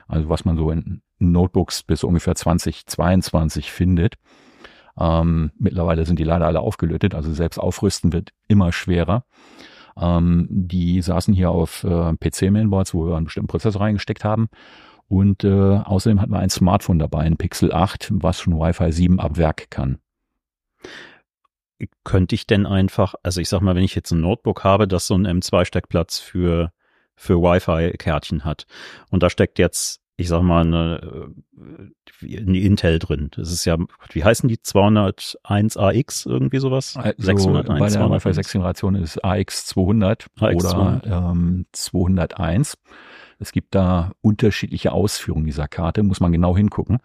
also 0.08 0.28
was 0.28 0.44
man 0.44 0.56
so 0.56 0.70
in 0.70 1.02
Notebooks 1.18 1.82
bis 1.82 2.04
ungefähr 2.04 2.34
2022 2.34 3.70
findet. 3.70 4.14
Ähm, 4.98 5.52
mittlerweile 5.58 6.04
sind 6.04 6.18
die 6.18 6.24
leider 6.24 6.46
alle 6.46 6.60
aufgelötet, 6.60 7.14
also 7.14 7.32
selbst 7.32 7.58
aufrüsten 7.58 8.12
wird 8.12 8.32
immer 8.48 8.72
schwerer. 8.72 9.24
Ähm, 9.96 10.46
die 10.50 11.00
saßen 11.02 11.34
hier 11.34 11.50
auf 11.50 11.84
äh, 11.84 12.12
PC-Mainboards, 12.16 12.94
wo 12.94 13.06
wir 13.06 13.16
einen 13.16 13.24
bestimmten 13.24 13.48
Prozessor 13.48 13.80
reingesteckt 13.80 14.24
haben. 14.24 14.48
Und 15.08 15.42
äh, 15.44 15.48
außerdem 15.48 16.20
hatten 16.20 16.32
wir 16.32 16.38
ein 16.38 16.50
Smartphone 16.50 16.98
dabei, 16.98 17.20
ein 17.20 17.36
Pixel 17.36 17.72
8, 17.72 18.10
was 18.12 18.40
schon 18.40 18.54
Wi-Fi 18.54 18.92
7 18.92 19.18
ab 19.18 19.36
Werk 19.36 19.70
kann. 19.70 19.98
Könnte 22.04 22.34
ich 22.34 22.46
denn 22.46 22.66
einfach, 22.66 23.14
also 23.22 23.40
ich 23.40 23.48
sag 23.48 23.62
mal, 23.62 23.74
wenn 23.74 23.84
ich 23.84 23.94
jetzt 23.94 24.10
ein 24.10 24.20
Notebook 24.20 24.64
habe, 24.64 24.86
das 24.86 25.06
so 25.06 25.14
einen 25.14 25.40
M2-Steckplatz 25.40 26.18
für, 26.18 26.72
für 27.16 27.40
Wi-Fi-Kärtchen 27.40 28.44
hat 28.44 28.66
und 29.10 29.22
da 29.22 29.30
steckt 29.30 29.58
jetzt, 29.58 30.00
ich 30.20 30.28
sag 30.28 30.42
mal, 30.42 30.60
eine, 30.66 31.32
äh, 32.22 32.36
eine 32.36 32.58
Intel 32.58 32.98
drin. 32.98 33.30
Das 33.34 33.50
ist 33.50 33.64
ja, 33.64 33.78
wie 34.12 34.22
heißen 34.22 34.48
die? 34.48 34.58
201AX, 34.58 36.28
irgendwie 36.28 36.58
sowas? 36.58 36.96
Also 36.96 37.14
601, 37.18 37.68
bei 37.68 37.78
der 37.78 37.88
201? 37.88 38.24
Wi-Fi 38.24 38.34
6 38.34 38.52
Generation 38.52 38.94
ist 38.96 39.24
AX200 39.24 40.26
AX200. 40.38 40.54
oder 40.54 41.00
ähm, 41.06 41.66
201. 41.72 42.76
Es 43.38 43.52
gibt 43.52 43.74
da 43.74 44.12
unterschiedliche 44.20 44.92
Ausführungen 44.92 45.46
dieser 45.46 45.66
Karte, 45.66 46.02
muss 46.02 46.20
man 46.20 46.32
genau 46.32 46.54
hingucken. 46.54 46.98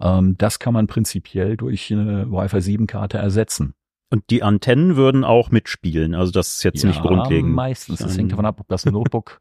Ähm, 0.00 0.38
das 0.38 0.60
kann 0.60 0.72
man 0.72 0.86
prinzipiell 0.86 1.56
durch 1.56 1.92
eine 1.92 2.30
Wi-Fi 2.30 2.60
7 2.60 2.86
Karte 2.86 3.18
ersetzen. 3.18 3.74
Und 4.10 4.22
die 4.30 4.44
Antennen 4.44 4.96
würden 4.96 5.24
auch 5.24 5.50
mitspielen. 5.50 6.14
Also 6.14 6.30
das 6.30 6.54
ist 6.54 6.62
jetzt 6.62 6.84
nicht 6.84 7.02
grundlegend. 7.02 7.52
meistens. 7.52 8.00
Es 8.00 8.16
hängt 8.16 8.30
davon 8.30 8.46
ab, 8.46 8.58
ob 8.60 8.68
das 8.68 8.86
Notebook 8.86 9.40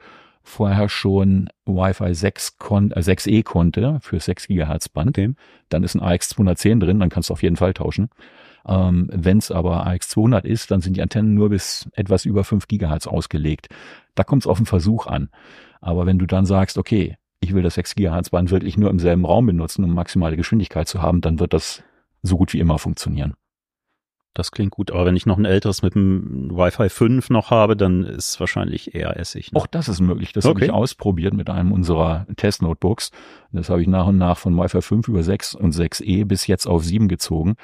vorher 0.49 0.89
schon 0.89 1.49
Wi-Fi 1.65 2.13
6 2.13 2.57
kon 2.57 2.91
äh, 2.91 2.99
6E 2.99 3.43
konnte 3.43 3.99
für 4.01 4.19
6 4.19 4.47
Gigahertz 4.47 4.89
Band. 4.89 5.17
Okay. 5.17 5.33
Dann 5.69 5.83
ist 5.83 5.95
ein 5.95 6.01
AX210 6.01 6.79
drin, 6.79 6.99
dann 6.99 7.09
kannst 7.09 7.29
du 7.29 7.33
auf 7.33 7.43
jeden 7.43 7.55
Fall 7.55 7.73
tauschen. 7.73 8.09
Ähm, 8.67 9.09
Wenn 9.13 9.37
es 9.37 9.51
aber 9.51 9.87
AX200 9.87 10.45
ist, 10.45 10.71
dann 10.71 10.81
sind 10.81 10.97
die 10.97 11.01
Antennen 11.01 11.33
nur 11.33 11.49
bis 11.49 11.89
etwas 11.93 12.25
über 12.25 12.43
5 12.43 12.67
Gigahertz 12.67 13.07
ausgelegt. 13.07 13.69
Da 14.15 14.23
kommt 14.23 14.43
es 14.43 14.47
auf 14.47 14.57
den 14.57 14.65
Versuch 14.65 15.07
an. 15.07 15.29
Aber 15.81 16.05
wenn 16.05 16.19
du 16.19 16.25
dann 16.25 16.45
sagst, 16.45 16.77
okay, 16.77 17.15
ich 17.39 17.53
will 17.53 17.63
das 17.63 17.75
6 17.75 17.95
Gigahertz 17.95 18.31
Band 18.31 18.51
wirklich 18.51 18.77
nur 18.77 18.89
im 18.89 18.99
selben 18.99 19.25
Raum 19.25 19.45
benutzen, 19.45 19.83
um 19.83 19.93
maximale 19.93 20.35
Geschwindigkeit 20.35 20.87
zu 20.87 21.01
haben, 21.01 21.21
dann 21.21 21.39
wird 21.39 21.53
das 21.53 21.83
so 22.21 22.37
gut 22.37 22.53
wie 22.53 22.59
immer 22.59 22.79
funktionieren. 22.79 23.35
Das 24.35 24.51
klingt 24.51 24.71
gut. 24.71 24.91
Aber 24.91 25.05
wenn 25.05 25.15
ich 25.15 25.25
noch 25.25 25.37
ein 25.37 25.45
älteres 25.45 25.81
mit 25.81 25.95
einem 25.95 26.51
Wi-Fi 26.51 26.89
5 26.89 27.29
noch 27.31 27.49
habe, 27.49 27.75
dann 27.75 28.03
ist 28.03 28.29
es 28.29 28.39
wahrscheinlich 28.39 28.93
eher 28.95 29.17
Essig. 29.17 29.51
Ne? 29.51 29.59
Auch 29.59 29.67
das 29.67 29.89
ist 29.89 30.01
möglich. 30.01 30.33
Das 30.33 30.45
habe 30.45 30.55
Okay. 30.57 30.65
ich 30.65 30.71
ausprobiert 30.71 31.33
mit 31.33 31.49
einem 31.49 31.71
unserer 31.71 32.27
Testnotebooks. 32.37 33.11
Das 33.51 33.69
habe 33.69 33.81
ich 33.81 33.87
nach 33.87 34.07
und 34.07 34.17
nach 34.17 34.37
von 34.37 34.55
Wi-Fi 34.55 34.81
5 34.81 35.07
über 35.07 35.23
6 35.23 35.55
und 35.55 35.73
6E 35.73 36.25
bis 36.25 36.47
jetzt 36.47 36.67
auf 36.67 36.83
7 36.85 37.07
gezogen. 37.07 37.55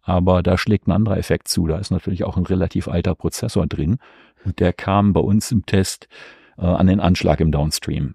Aber 0.00 0.42
da 0.42 0.56
schlägt 0.58 0.86
ein 0.88 0.92
anderer 0.92 1.16
Effekt 1.18 1.48
zu. 1.48 1.66
Da 1.66 1.78
ist 1.78 1.90
natürlich 1.90 2.24
auch 2.24 2.36
ein 2.36 2.46
relativ 2.46 2.88
alter 2.88 3.14
Prozessor 3.14 3.66
drin. 3.66 3.98
Und 4.44 4.58
der 4.60 4.72
kam 4.72 5.12
bei 5.12 5.20
uns 5.20 5.50
im 5.52 5.66
Test 5.66 6.08
äh, 6.56 6.62
an 6.62 6.86
den 6.86 7.00
Anschlag 7.00 7.40
im 7.40 7.52
Downstream. 7.52 8.14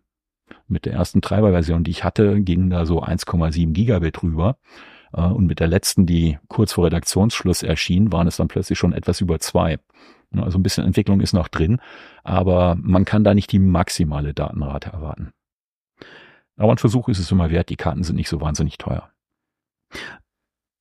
Mit 0.67 0.85
der 0.85 0.93
ersten 0.93 1.21
Treiberversion, 1.21 1.83
die 1.83 1.91
ich 1.91 2.03
hatte, 2.03 2.41
ging 2.41 2.69
da 2.69 2.85
so 2.85 3.01
1,7 3.03 3.71
Gigabit 3.73 4.23
rüber. 4.23 4.57
Äh, 5.13 5.21
Und 5.21 5.47
mit 5.47 5.59
der 5.59 5.67
letzten, 5.67 6.05
die 6.05 6.37
kurz 6.47 6.73
vor 6.73 6.85
Redaktionsschluss 6.85 7.63
erschien, 7.63 8.11
waren 8.11 8.27
es 8.27 8.37
dann 8.37 8.47
plötzlich 8.47 8.77
schon 8.77 8.93
etwas 8.93 9.21
über 9.21 9.39
zwei. 9.39 9.79
Also 10.35 10.59
ein 10.59 10.63
bisschen 10.63 10.85
Entwicklung 10.85 11.21
ist 11.21 11.33
noch 11.33 11.47
drin, 11.47 11.79
aber 12.23 12.75
man 12.79 13.05
kann 13.05 13.23
da 13.23 13.33
nicht 13.33 13.51
die 13.51 13.59
maximale 13.59 14.33
Datenrate 14.33 14.89
erwarten. 14.89 15.31
Aber 16.57 16.71
ein 16.71 16.77
Versuch 16.77 17.07
ist 17.07 17.19
es 17.19 17.31
immer 17.31 17.49
wert, 17.49 17.69
die 17.69 17.77
Karten 17.77 18.03
sind 18.03 18.17
nicht 18.17 18.29
so 18.29 18.41
wahnsinnig 18.41 18.77
teuer. 18.77 19.09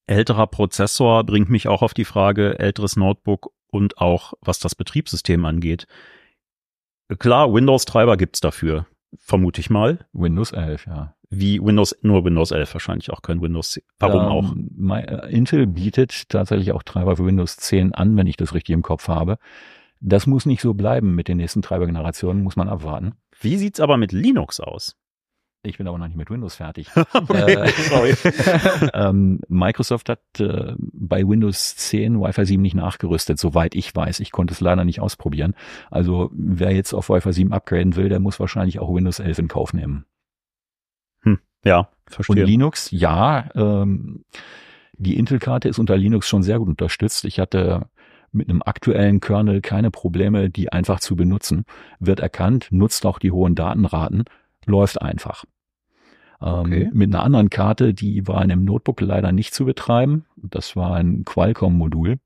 Älterer 0.08 0.46
Prozessor 0.46 1.24
bringt 1.24 1.50
mich 1.50 1.68
auch 1.68 1.82
auf 1.82 1.94
die 1.94 2.04
Frage, 2.04 2.58
älteres 2.58 2.96
Notebook 2.96 3.52
und 3.70 3.98
auch 3.98 4.34
was 4.40 4.58
das 4.58 4.74
Betriebssystem 4.74 5.44
angeht. 5.44 5.86
Klar, 7.18 7.52
Windows-Treiber 7.52 8.16
gibt's 8.16 8.40
dafür, 8.40 8.86
vermute 9.18 9.60
ich 9.60 9.70
mal. 9.70 10.06
Windows 10.12 10.52
11, 10.52 10.86
ja. 10.86 11.14
Wie 11.28 11.60
Windows, 11.60 11.96
nur 12.02 12.24
Windows 12.24 12.50
11 12.52 12.74
wahrscheinlich 12.74 13.10
auch 13.10 13.20
kein 13.22 13.40
Windows 13.42 13.72
10. 13.72 13.82
Warum 13.98 14.22
Ähm, 14.22 14.28
auch? 14.28 14.54
my- 14.76 15.00
äh, 15.02 15.30
Intel 15.32 15.66
bietet 15.66 16.28
tatsächlich 16.28 16.72
auch 16.72 16.82
Treiber 16.82 17.16
für 17.16 17.26
Windows 17.26 17.56
10 17.56 17.94
an, 17.94 18.16
wenn 18.16 18.26
ich 18.26 18.36
das 18.36 18.54
richtig 18.54 18.72
im 18.74 18.82
Kopf 18.82 19.08
habe. 19.08 19.38
Das 20.00 20.26
muss 20.26 20.46
nicht 20.46 20.60
so 20.60 20.74
bleiben 20.74 21.14
mit 21.14 21.26
den 21.28 21.38
nächsten 21.38 21.62
Treibergenerationen, 21.62 22.42
muss 22.42 22.56
man 22.56 22.68
abwarten. 22.68 23.14
Wie 23.40 23.56
sieht's 23.56 23.80
aber 23.80 23.96
mit 23.96 24.12
Linux 24.12 24.60
aus? 24.60 24.94
Ich 25.62 25.78
bin 25.78 25.88
aber 25.88 25.98
noch 25.98 26.06
nicht 26.06 26.16
mit 26.16 26.30
Windows 26.30 26.54
fertig. 26.56 26.88
äh, 26.96 27.68
sorry. 27.88 28.14
ähm, 28.94 29.40
Microsoft 29.48 30.08
hat 30.08 30.20
äh, 30.38 30.74
bei 30.78 31.26
Windows 31.26 31.76
10 31.76 32.20
Wi-Fi 32.20 32.44
7 32.46 32.62
nicht 32.62 32.74
nachgerüstet, 32.74 33.38
soweit 33.38 33.74
ich 33.74 33.94
weiß. 33.94 34.20
Ich 34.20 34.30
konnte 34.30 34.54
es 34.54 34.60
leider 34.60 34.84
nicht 34.84 35.00
ausprobieren. 35.00 35.54
Also 35.90 36.30
wer 36.32 36.72
jetzt 36.72 36.94
auf 36.94 37.08
Wi-Fi 37.08 37.32
7 37.32 37.52
upgraden 37.52 37.96
will, 37.96 38.08
der 38.08 38.20
muss 38.20 38.38
wahrscheinlich 38.38 38.78
auch 38.78 38.94
Windows 38.94 39.18
11 39.18 39.38
in 39.40 39.48
Kauf 39.48 39.72
nehmen. 39.72 40.06
Hm, 41.22 41.40
ja, 41.64 41.88
verstehe. 42.06 42.42
Und 42.42 42.48
Linux, 42.48 42.90
ja. 42.92 43.48
Ähm, 43.54 44.24
die 44.98 45.18
Intel-Karte 45.18 45.68
ist 45.68 45.78
unter 45.78 45.96
Linux 45.96 46.28
schon 46.28 46.42
sehr 46.42 46.58
gut 46.58 46.68
unterstützt. 46.68 47.24
Ich 47.24 47.38
hatte 47.38 47.88
mit 48.32 48.48
einem 48.48 48.62
aktuellen 48.64 49.20
Kernel 49.20 49.60
keine 49.60 49.90
Probleme, 49.90 50.50
die 50.50 50.72
einfach 50.72 51.00
zu 51.00 51.16
benutzen. 51.16 51.64
Wird 51.98 52.20
erkannt, 52.20 52.68
nutzt 52.70 53.04
auch 53.06 53.18
die 53.18 53.32
hohen 53.32 53.54
Datenraten, 53.54 54.24
läuft 54.66 55.00
einfach. 55.00 55.44
Ähm, 56.40 56.60
okay. 56.60 56.90
Mit 56.92 57.14
einer 57.14 57.22
anderen 57.24 57.50
Karte, 57.50 57.94
die 57.94 58.26
war 58.26 58.42
in 58.42 58.52
einem 58.52 58.64
Notebook 58.64 59.00
leider 59.00 59.32
nicht 59.32 59.54
zu 59.54 59.64
betreiben. 59.64 60.26
Das 60.36 60.76
war 60.76 60.94
ein 60.94 61.24
Qualcomm-Modul, 61.24 62.18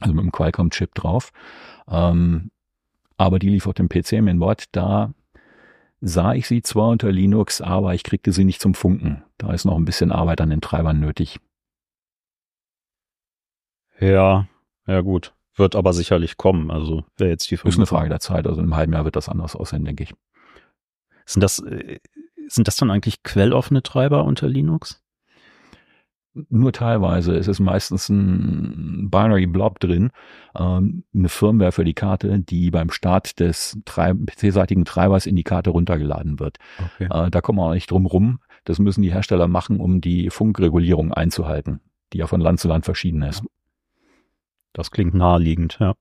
also 0.00 0.14
mit 0.14 0.22
einem 0.22 0.32
Qualcomm-Chip 0.32 0.94
drauf. 0.94 1.32
Ähm, 1.88 2.50
aber 3.16 3.38
die 3.38 3.48
lief 3.48 3.66
auf 3.66 3.74
dem 3.74 3.88
PC-Mainboard. 3.88 4.64
Da 4.72 5.12
sah 6.00 6.34
ich 6.34 6.46
sie 6.46 6.62
zwar 6.62 6.88
unter 6.88 7.10
Linux, 7.10 7.60
aber 7.60 7.94
ich 7.94 8.04
kriegte 8.04 8.32
sie 8.32 8.44
nicht 8.44 8.60
zum 8.60 8.74
Funken. 8.74 9.24
Da 9.38 9.52
ist 9.52 9.64
noch 9.64 9.76
ein 9.76 9.84
bisschen 9.84 10.12
Arbeit 10.12 10.40
an 10.40 10.50
den 10.50 10.60
Treibern 10.60 11.00
nötig. 11.00 11.40
Ja, 13.98 14.46
ja 14.86 15.00
gut. 15.00 15.32
Wird 15.54 15.74
aber 15.74 15.94
sicherlich 15.94 16.36
kommen. 16.36 16.70
Also 16.70 17.04
wäre 17.16 17.30
jetzt 17.30 17.50
die 17.50 17.56
Frage. 17.56 17.70
Ist 17.70 17.78
eine 17.78 17.86
Frage 17.86 18.10
der 18.10 18.20
Zeit. 18.20 18.46
Also 18.46 18.60
im 18.60 18.76
halben 18.76 18.92
Jahr 18.92 19.04
wird 19.04 19.16
das 19.16 19.30
anders 19.30 19.56
aussehen, 19.56 19.86
denke 19.86 20.02
ich. 20.02 20.14
Sind 21.26 21.42
das, 21.42 21.58
äh, 21.58 21.98
sind 22.48 22.68
das 22.68 22.76
dann 22.76 22.90
eigentlich 22.90 23.22
quelloffene 23.22 23.82
Treiber 23.82 24.24
unter 24.24 24.48
Linux? 24.48 25.02
Nur 26.50 26.72
teilweise. 26.72 27.34
Es 27.34 27.48
ist 27.48 27.60
meistens 27.60 28.10
ein 28.10 29.08
Binary 29.10 29.46
Blob 29.46 29.80
drin, 29.80 30.10
ähm, 30.56 31.04
eine 31.14 31.28
Firmware 31.30 31.72
für 31.72 31.84
die 31.84 31.94
Karte, 31.94 32.40
die 32.40 32.70
beim 32.70 32.90
Start 32.90 33.40
des 33.40 33.78
PC-seitigen 33.86 34.84
Treibers 34.84 35.24
in 35.24 35.34
die 35.34 35.44
Karte 35.44 35.70
runtergeladen 35.70 36.38
wird. 36.38 36.58
Okay. 36.78 37.08
Äh, 37.10 37.30
da 37.30 37.40
kommen 37.40 37.58
wir 37.58 37.64
auch 37.64 37.74
nicht 37.74 37.90
drum 37.90 38.04
rum. 38.04 38.40
Das 38.64 38.78
müssen 38.78 39.00
die 39.02 39.12
Hersteller 39.12 39.48
machen, 39.48 39.80
um 39.80 40.00
die 40.00 40.28
Funkregulierung 40.28 41.12
einzuhalten, 41.12 41.80
die 42.12 42.18
ja 42.18 42.26
von 42.26 42.40
Land 42.40 42.60
zu 42.60 42.68
Land 42.68 42.84
verschieden 42.84 43.22
ist. 43.22 43.42
Das 44.74 44.90
klingt 44.90 45.14
naheliegend, 45.14 45.78
ja. 45.80 45.94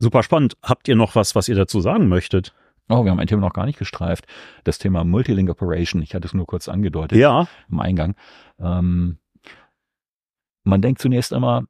Super 0.00 0.22
spannend. 0.22 0.56
Habt 0.62 0.88
ihr 0.88 0.96
noch 0.96 1.14
was, 1.14 1.34
was 1.34 1.48
ihr 1.48 1.54
dazu 1.54 1.80
sagen 1.80 2.08
möchtet? 2.08 2.54
Oh, 2.88 3.04
wir 3.04 3.12
haben 3.12 3.20
ein 3.20 3.26
Thema 3.26 3.42
noch 3.42 3.52
gar 3.52 3.66
nicht 3.66 3.78
gestreift. 3.78 4.24
Das 4.64 4.78
Thema 4.78 5.04
Multilink 5.04 5.48
Operation. 5.48 6.02
Ich 6.02 6.14
hatte 6.14 6.26
es 6.26 6.34
nur 6.34 6.46
kurz 6.46 6.68
angedeutet. 6.68 7.18
Ja. 7.18 7.46
Im 7.70 7.78
Eingang. 7.78 8.16
Ähm, 8.58 9.18
man 10.64 10.82
denkt 10.82 11.00
zunächst 11.00 11.32
einmal, 11.32 11.64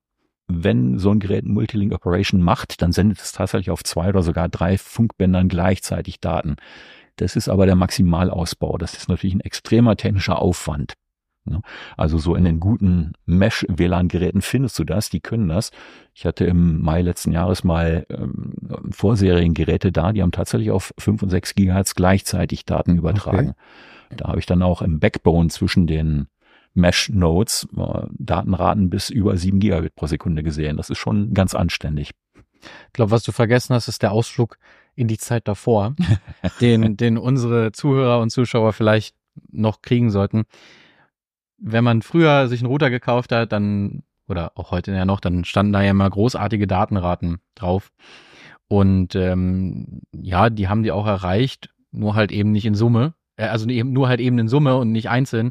wenn 0.46 0.98
so 0.98 1.10
ein 1.10 1.20
Gerät 1.20 1.44
Multilink 1.44 1.92
Operation 1.92 2.40
macht, 2.40 2.82
dann 2.82 2.92
sendet 2.92 3.18
es 3.18 3.32
tatsächlich 3.32 3.70
auf 3.70 3.84
zwei 3.84 4.08
oder 4.08 4.22
sogar 4.22 4.48
drei 4.48 4.78
Funkbändern 4.78 5.48
gleichzeitig 5.48 6.20
Daten. 6.20 6.56
Das 7.16 7.36
ist 7.36 7.48
aber 7.48 7.66
der 7.66 7.76
Maximalausbau. 7.76 8.78
Das 8.78 8.94
ist 8.94 9.08
natürlich 9.08 9.34
ein 9.34 9.40
extremer 9.40 9.96
technischer 9.96 10.40
Aufwand. 10.40 10.94
Ne? 11.50 11.60
Also 11.96 12.18
so 12.18 12.34
in 12.34 12.44
den 12.44 12.60
guten 12.60 13.12
Mesh-WLAN-Geräten 13.26 14.42
findest 14.42 14.78
du 14.78 14.84
das, 14.84 15.10
die 15.10 15.20
können 15.20 15.48
das. 15.48 15.70
Ich 16.14 16.24
hatte 16.24 16.44
im 16.44 16.80
Mai 16.80 17.02
letzten 17.02 17.32
Jahres 17.32 17.64
mal 17.64 18.06
ähm, 18.08 18.54
Vorseriengeräte 18.90 19.92
da, 19.92 20.12
die 20.12 20.22
haben 20.22 20.32
tatsächlich 20.32 20.70
auf 20.70 20.94
5 20.98 21.22
und 21.22 21.30
6 21.30 21.54
Gigahertz 21.54 21.94
gleichzeitig 21.94 22.64
Daten 22.64 22.96
übertragen. 22.98 23.50
Okay. 23.50 24.16
Da 24.16 24.28
habe 24.28 24.38
ich 24.38 24.46
dann 24.46 24.62
auch 24.62 24.82
im 24.82 24.98
Backbone 24.98 25.50
zwischen 25.50 25.86
den 25.86 26.26
Mesh-Nodes 26.74 27.68
äh, 27.76 28.06
Datenraten 28.10 28.90
bis 28.90 29.10
über 29.10 29.36
7 29.36 29.60
Gigabit 29.60 29.94
pro 29.94 30.06
Sekunde 30.06 30.42
gesehen. 30.42 30.76
Das 30.76 30.90
ist 30.90 30.98
schon 30.98 31.34
ganz 31.34 31.54
anständig. 31.54 32.12
Ich 32.62 32.92
glaube, 32.92 33.10
was 33.10 33.22
du 33.22 33.32
vergessen 33.32 33.74
hast, 33.74 33.88
ist 33.88 34.02
der 34.02 34.12
Ausflug 34.12 34.58
in 34.94 35.08
die 35.08 35.18
Zeit 35.18 35.48
davor, 35.48 35.94
den, 36.60 36.96
den 36.96 37.18
unsere 37.18 37.72
Zuhörer 37.72 38.20
und 38.20 38.30
Zuschauer 38.30 38.72
vielleicht 38.72 39.16
noch 39.50 39.82
kriegen 39.82 40.10
sollten 40.10 40.44
wenn 41.60 41.84
man 41.84 42.02
früher 42.02 42.48
sich 42.48 42.60
einen 42.60 42.70
Router 42.70 42.90
gekauft 42.90 43.32
hat, 43.32 43.52
dann, 43.52 44.02
oder 44.28 44.52
auch 44.56 44.70
heute 44.70 44.92
ja 44.92 45.04
noch, 45.04 45.20
dann 45.20 45.44
standen 45.44 45.72
da 45.72 45.82
ja 45.82 45.90
immer 45.90 46.08
großartige 46.08 46.66
Datenraten 46.66 47.38
drauf. 47.54 47.92
Und 48.68 49.14
ähm, 49.14 50.02
ja, 50.12 50.48
die 50.48 50.68
haben 50.68 50.82
die 50.82 50.92
auch 50.92 51.06
erreicht, 51.06 51.70
nur 51.90 52.14
halt 52.14 52.32
eben 52.32 52.52
nicht 52.52 52.66
in 52.66 52.74
Summe. 52.74 53.14
Äh, 53.36 53.46
also 53.46 53.66
nur 53.66 54.08
halt 54.08 54.20
eben 54.20 54.38
in 54.38 54.48
Summe 54.48 54.76
und 54.76 54.92
nicht 54.92 55.10
einzeln. 55.10 55.50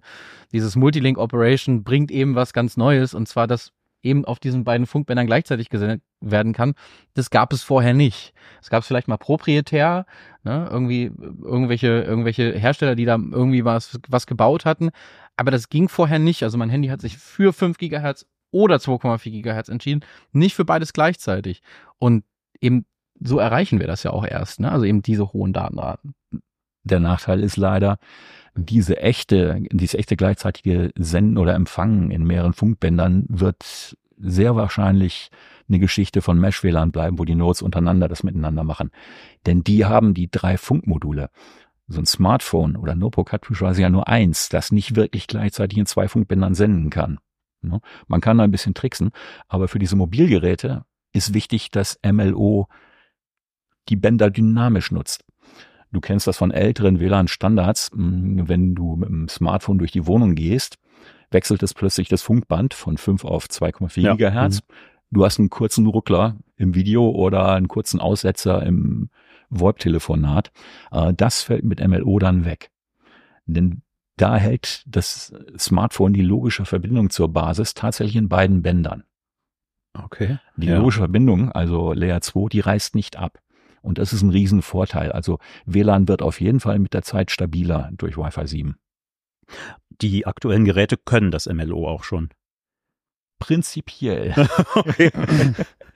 Dieses 0.52 0.76
Multilink 0.76 1.18
Operation 1.18 1.84
bringt 1.84 2.12
eben 2.12 2.36
was 2.36 2.54
ganz 2.54 2.78
Neues 2.78 3.14
und 3.14 3.28
zwar, 3.28 3.48
dass 3.48 3.72
eben 4.02 4.26
auf 4.26 4.40
diesen 4.40 4.64
beiden 4.64 4.86
Funkbändern 4.86 5.28
gleichzeitig 5.28 5.70
gesendet 5.70 6.02
werden 6.22 6.54
kann. 6.54 6.74
Das 7.14 7.30
gab 7.30 7.52
es 7.52 7.64
vorher 7.64 7.94
nicht. 7.94 8.34
Es 8.62 8.70
gab 8.70 8.82
es 8.82 8.88
vielleicht 8.88 9.08
mal 9.08 9.18
proprietär, 9.18 10.06
ne, 10.44 10.68
irgendwie 10.72 11.12
irgendwelche 11.44 12.02
irgendwelche 12.02 12.54
Hersteller, 12.58 12.96
die 12.96 13.06
da 13.06 13.16
irgendwie 13.16 13.66
was 13.66 14.00
was 14.08 14.26
gebaut 14.28 14.66
hatten, 14.66 14.92
aber 15.40 15.52
das 15.52 15.70
ging 15.70 15.88
vorher 15.88 16.20
nicht. 16.20 16.44
Also 16.44 16.58
mein 16.58 16.70
Handy 16.70 16.90
hat 16.90 17.00
sich 17.00 17.18
für 17.18 17.54
5 17.54 17.78
Gigahertz 17.78 18.26
oder 18.52 18.76
2,4 18.76 19.30
Gigahertz 19.32 19.70
entschieden, 19.70 20.02
nicht 20.34 20.54
für 20.54 20.66
beides 20.66 20.92
gleichzeitig. 20.92 21.62
Und 21.98 22.26
eben 22.60 22.86
so 23.22 23.40
erreichen 23.40 23.80
wir 23.80 23.88
das 23.88 24.04
ja 24.04 24.12
auch 24.12 24.26
erst, 24.26 24.60
ne? 24.60 24.70
Also 24.70 24.84
eben 24.84 25.02
diese 25.02 25.32
hohen 25.32 25.54
Datenraten. 25.54 26.14
Der 26.84 27.00
Nachteil 27.00 27.42
ist 27.42 27.56
leider, 27.56 28.00
diese 28.54 28.98
echte, 28.98 29.62
dieses 29.72 29.94
echte 29.94 30.18
gleichzeitige 30.18 30.92
Senden 30.98 31.38
oder 31.38 31.54
Empfangen 31.56 32.12
in 32.12 32.26
mehreren 32.26 32.54
Funkbändern 32.54 33.26
wird 33.30 33.96
sehr 34.18 34.58
wahrscheinlich 34.58 35.30
eine 35.70 35.80
Geschichte 35.80 36.22
von 36.22 36.38
Mesh-WLAN 36.38 36.92
bleiben, 36.92 37.18
wo 37.18 37.24
die 37.24 37.36
Nodes 37.36 37.62
untereinander 37.62 38.10
das 38.10 38.24
miteinander 38.24 38.66
machen. 38.66 38.92
Denn 39.46 39.64
die 39.64 39.86
haben 39.86 40.14
die 40.14 40.30
drei 40.30 40.58
Funkmodule 40.58 41.30
so 41.90 42.00
ein 42.00 42.06
Smartphone 42.06 42.76
oder 42.76 42.96
Notebook 42.96 43.32
hat 43.32 43.42
beispielsweise 43.42 43.82
ja 43.82 43.90
nur 43.90 44.08
eins, 44.08 44.50
das 44.50 44.72
nicht 44.72 44.96
wirklich 44.96 45.28
gleichzeitig 45.28 45.78
in 45.78 45.86
zwei 45.86 46.08
Funkbändern 46.08 46.54
senden 46.54 46.90
kann. 46.90 47.20
Ne? 47.62 47.82
Man 48.08 48.22
kann 48.22 48.38
da 48.38 48.44
ein 48.44 48.52
bisschen 48.52 48.76
tricksen, 48.76 49.12
aber 49.48 49.68
für 49.68 49.80
diese 49.80 49.96
Mobilgeräte 49.96 50.86
ist 51.12 51.34
wichtig, 51.34 51.72
dass 51.72 52.00
MLO 52.06 52.68
die 53.90 53.96
Bänder 53.96 54.30
dynamisch 54.30 54.92
nutzt. 54.92 55.26
Du 55.92 56.00
kennst 56.00 56.28
das 56.28 56.38
von 56.38 56.52
älteren 56.52 57.00
WLAN-Standards. 57.00 57.92
Hm, 57.94 58.48
wenn 58.48 58.76
du 58.76 58.96
mit 58.96 59.10
dem 59.10 59.28
Smartphone 59.28 59.80
durch 59.80 59.92
die 59.92 60.06
Wohnung 60.06 60.36
gehst, 60.36 60.78
wechselt 61.32 61.64
es 61.64 61.74
plötzlich 61.74 62.08
das 62.08 62.22
Funkband 62.22 62.76
von 62.76 62.98
5 62.98 63.26
auf 63.26 63.46
2,4 63.46 64.02
ja. 64.02 64.12
Gigahertz. 64.12 64.60
Mhm. 64.60 64.74
Du 65.12 65.26
hast 65.26 65.40
einen 65.40 65.50
kurzen 65.50 65.88
Ruckler 65.88 66.38
im 66.56 66.76
Video 66.76 67.10
oder 67.10 67.54
einen 67.54 67.68
kurzen 67.68 68.00
Aussetzer 68.00 68.62
im 68.64 69.10
VoIP-Telefonat. 69.50 70.52
Äh, 70.92 71.14
das 71.14 71.42
fällt 71.42 71.64
mit 71.64 71.86
MLO 71.86 72.20
dann 72.20 72.46
weg. 72.46 72.72
Denn 73.46 73.82
da 74.18 74.36
hält 74.36 74.84
das 74.86 75.34
Smartphone 75.58 76.14
die 76.14 76.22
logische 76.22 76.66
Verbindung 76.66 77.10
zur 77.10 77.32
Basis 77.32 77.74
tatsächlich 77.74 78.18
in 78.18 78.30
beiden 78.30 78.62
Bändern. 78.62 79.04
Okay. 79.94 80.38
Die 80.58 80.68
ja. 80.68 80.78
logische 80.78 81.00
Verbindung, 81.00 81.52
also 81.52 81.94
Layer 81.94 82.22
2, 82.22 82.50
die 82.50 82.60
reißt 82.60 82.96
nicht 82.96 83.18
ab. 83.18 83.40
Und 83.82 83.98
das 83.98 84.12
ist 84.14 84.22
ein 84.22 84.30
Riesenvorteil. 84.30 85.12
Also 85.12 85.40
WLAN 85.66 86.08
wird 86.08 86.22
auf 86.22 86.42
jeden 86.42 86.60
Fall 86.60 86.80
mit 86.80 86.94
der 86.94 87.02
Zeit 87.02 87.32
stabiler 87.32 87.90
durch 87.94 88.18
Wi-Fi 88.18 88.46
7. 88.46 88.76
Die 90.02 90.28
aktuellen 90.28 90.66
Geräte 90.66 90.98
können 90.98 91.32
das 91.32 91.48
MLO 91.48 91.88
auch 91.88 92.04
schon. 92.04 92.30
Prinzipiell. 93.40 94.36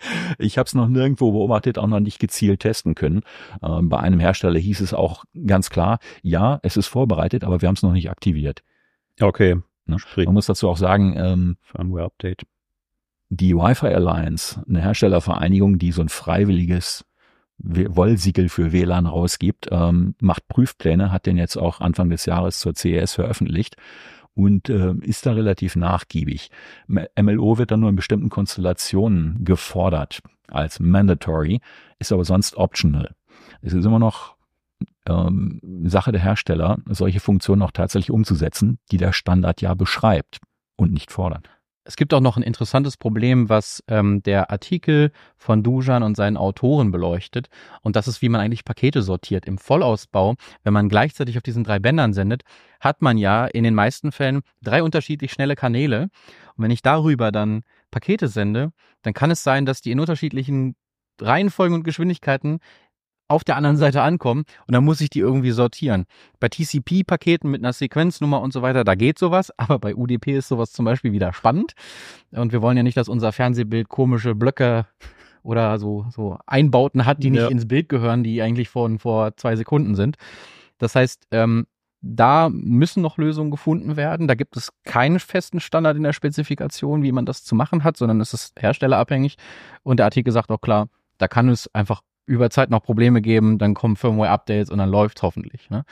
Ich 0.37 0.57
habe 0.57 0.67
es 0.67 0.73
noch 0.73 0.87
nirgendwo 0.87 1.31
beobachtet, 1.31 1.77
auch 1.77 1.87
noch 1.87 1.99
nicht 1.99 2.19
gezielt 2.19 2.61
testen 2.61 2.95
können. 2.95 3.21
Ähm, 3.61 3.89
bei 3.89 3.99
einem 3.99 4.19
Hersteller 4.19 4.59
hieß 4.59 4.81
es 4.81 4.93
auch 4.93 5.23
ganz 5.47 5.69
klar, 5.69 5.99
ja, 6.21 6.59
es 6.63 6.77
ist 6.77 6.87
vorbereitet, 6.87 7.43
aber 7.43 7.61
wir 7.61 7.67
haben 7.67 7.75
es 7.75 7.83
noch 7.83 7.93
nicht 7.93 8.09
aktiviert. 8.09 8.63
Okay. 9.19 9.55
Ne? 9.85 9.97
Man 10.15 10.33
muss 10.33 10.45
dazu 10.45 10.69
auch 10.69 10.77
sagen, 10.77 11.15
ähm, 11.17 11.57
Firmware 11.61 12.05
Update. 12.05 12.43
Die 13.29 13.55
Wi-Fi 13.55 13.87
Alliance, 13.87 14.63
eine 14.67 14.81
Herstellervereinigung, 14.81 15.79
die 15.79 15.91
so 15.91 16.01
ein 16.01 16.09
freiwilliges 16.09 17.05
Wollsiegel 17.57 18.49
für 18.49 18.71
WLAN 18.71 19.05
rausgibt, 19.05 19.69
ähm, 19.71 20.15
macht 20.19 20.47
Prüfpläne, 20.47 21.11
hat 21.11 21.25
den 21.25 21.37
jetzt 21.37 21.57
auch 21.57 21.81
Anfang 21.81 22.09
des 22.09 22.25
Jahres 22.25 22.59
zur 22.59 22.75
CES 22.75 23.13
veröffentlicht 23.13 23.75
und 24.35 24.69
äh, 24.69 24.93
ist 25.01 25.25
da 25.25 25.33
relativ 25.33 25.75
nachgiebig. 25.75 26.49
MLO 26.87 27.57
wird 27.57 27.71
dann 27.71 27.81
nur 27.81 27.89
in 27.89 27.95
bestimmten 27.95 28.29
Konstellationen 28.29 29.43
gefordert 29.43 30.21
als 30.47 30.79
mandatory, 30.79 31.61
ist 31.99 32.11
aber 32.11 32.25
sonst 32.25 32.55
optional. 32.57 33.15
Es 33.61 33.73
ist 33.73 33.85
immer 33.85 33.99
noch 33.99 34.35
ähm, 35.07 35.59
Sache 35.85 36.11
der 36.11 36.21
Hersteller, 36.21 36.77
solche 36.87 37.19
Funktionen 37.19 37.61
auch 37.61 37.71
tatsächlich 37.71 38.11
umzusetzen, 38.11 38.79
die 38.91 38.97
der 38.97 39.13
Standard 39.13 39.61
ja 39.61 39.73
beschreibt 39.73 40.39
und 40.75 40.91
nicht 40.91 41.11
fordert. 41.11 41.49
Es 41.85 41.97
gibt 41.97 42.13
auch 42.13 42.21
noch 42.21 42.37
ein 42.37 42.43
interessantes 42.43 42.95
Problem, 42.95 43.49
was 43.49 43.83
ähm, 43.87 44.23
der 44.23 44.51
Artikel 44.51 45.11
von 45.37 45.63
Dujan 45.63 46.01
und 46.01 46.15
seinen 46.15 46.37
Autoren 46.37 46.91
beleuchtet. 46.91 47.49
Und 47.81 47.97
das 47.97 48.07
ist, 48.07 48.21
wie 48.21 48.29
man 48.29 48.39
eigentlich 48.39 48.63
Pakete 48.63 49.01
sortiert. 49.01 49.45
Im 49.45 49.57
Vollausbau, 49.57 50.35
wenn 50.63 50.73
man 50.73 50.87
gleichzeitig 50.87 51.35
auf 51.35 51.43
diesen 51.43 51.65
drei 51.65 51.79
Bändern 51.79 52.13
sendet, 52.13 52.43
hat 52.79 53.01
man 53.01 53.17
ja 53.17 53.45
in 53.45 53.65
den 53.65 53.75
meisten 53.75 54.13
Fällen 54.13 54.43
drei 54.61 54.81
unterschiedlich 54.81 55.33
schnelle 55.33 55.55
Kanäle. 55.55 56.03
Und 56.55 56.63
wenn 56.63 56.71
ich 56.71 56.81
darüber 56.81 57.33
dann 57.33 57.63
Pakete 57.91 58.29
sende, 58.29 58.71
dann 59.01 59.13
kann 59.13 59.31
es 59.31 59.43
sein, 59.43 59.65
dass 59.65 59.81
die 59.81 59.91
in 59.91 59.99
unterschiedlichen 59.99 60.75
Reihenfolgen 61.19 61.75
und 61.75 61.83
Geschwindigkeiten 61.83 62.59
auf 63.27 63.43
der 63.43 63.55
anderen 63.55 63.77
Seite 63.77 64.01
ankommen 64.01 64.43
und 64.67 64.73
dann 64.73 64.83
muss 64.83 65.01
ich 65.01 65.09
die 65.09 65.19
irgendwie 65.19 65.51
sortieren. 65.51 66.05
Bei 66.39 66.49
TCP-Paketen 66.49 67.49
mit 67.49 67.61
einer 67.61 67.73
Sequenznummer 67.73 68.41
und 68.41 68.53
so 68.53 68.61
weiter, 68.61 68.83
da 68.83 68.95
geht 68.95 69.17
sowas, 69.19 69.51
aber 69.57 69.79
bei 69.79 69.95
UDP 69.95 70.37
ist 70.37 70.47
sowas 70.47 70.71
zum 70.71 70.85
Beispiel 70.85 71.11
wieder 71.11 71.33
spannend 71.33 71.73
und 72.31 72.51
wir 72.51 72.61
wollen 72.61 72.77
ja 72.77 72.83
nicht, 72.83 72.97
dass 72.97 73.09
unser 73.09 73.31
Fernsehbild 73.31 73.89
komische 73.89 74.35
Blöcke 74.35 74.85
oder 75.41 75.77
so, 75.77 76.05
so 76.09 76.37
Einbauten 76.45 77.05
hat, 77.05 77.21
die 77.21 77.29
nicht 77.29 77.41
Ja. 77.41 77.47
ins 77.49 77.67
Bild 77.67 77.89
gehören, 77.89 78.23
die 78.23 78.41
eigentlich 78.41 78.69
von 78.69 78.99
vor 78.99 79.35
zwei 79.35 79.55
Sekunden 79.55 79.95
sind. 79.95 80.15
Das 80.77 80.95
heißt, 80.95 81.27
ähm, 81.31 81.65
da 82.01 82.49
müssen 82.49 83.01
noch 83.01 83.17
Lösungen 83.17 83.49
gefunden 83.51 83.95
werden. 83.95 84.27
Da 84.27 84.35
gibt 84.35 84.57
es 84.57 84.71
keinen 84.83 85.19
festen 85.19 85.61
Standard 85.61 85.95
in 85.95 86.03
der 86.03 86.11
Spezifikation, 86.13 87.01
wie 87.03 87.13
man 87.13 87.25
das 87.25 87.43
zu 87.45 87.55
machen 87.55 87.83
hat, 87.85 87.95
sondern 87.95 88.19
es 88.19 88.33
ist 88.33 88.53
herstellerabhängig. 88.61 89.37
Und 89.83 89.97
der 89.97 90.05
Artikel 90.07 90.31
sagt 90.33 90.51
auch 90.51 90.59
klar, 90.59 90.89
da 91.17 91.29
kann 91.29 91.47
es 91.47 91.73
einfach 91.73 92.01
über 92.25 92.49
Zeit 92.49 92.69
noch 92.69 92.81
Probleme 92.83 93.21
geben, 93.21 93.57
dann 93.57 93.73
kommen 93.73 93.95
Firmware-Updates 93.95 94.69
und 94.69 94.77
dann 94.77 94.89
läuft 94.89 95.21
hoffentlich. 95.23 95.69
Ne? 95.69 95.83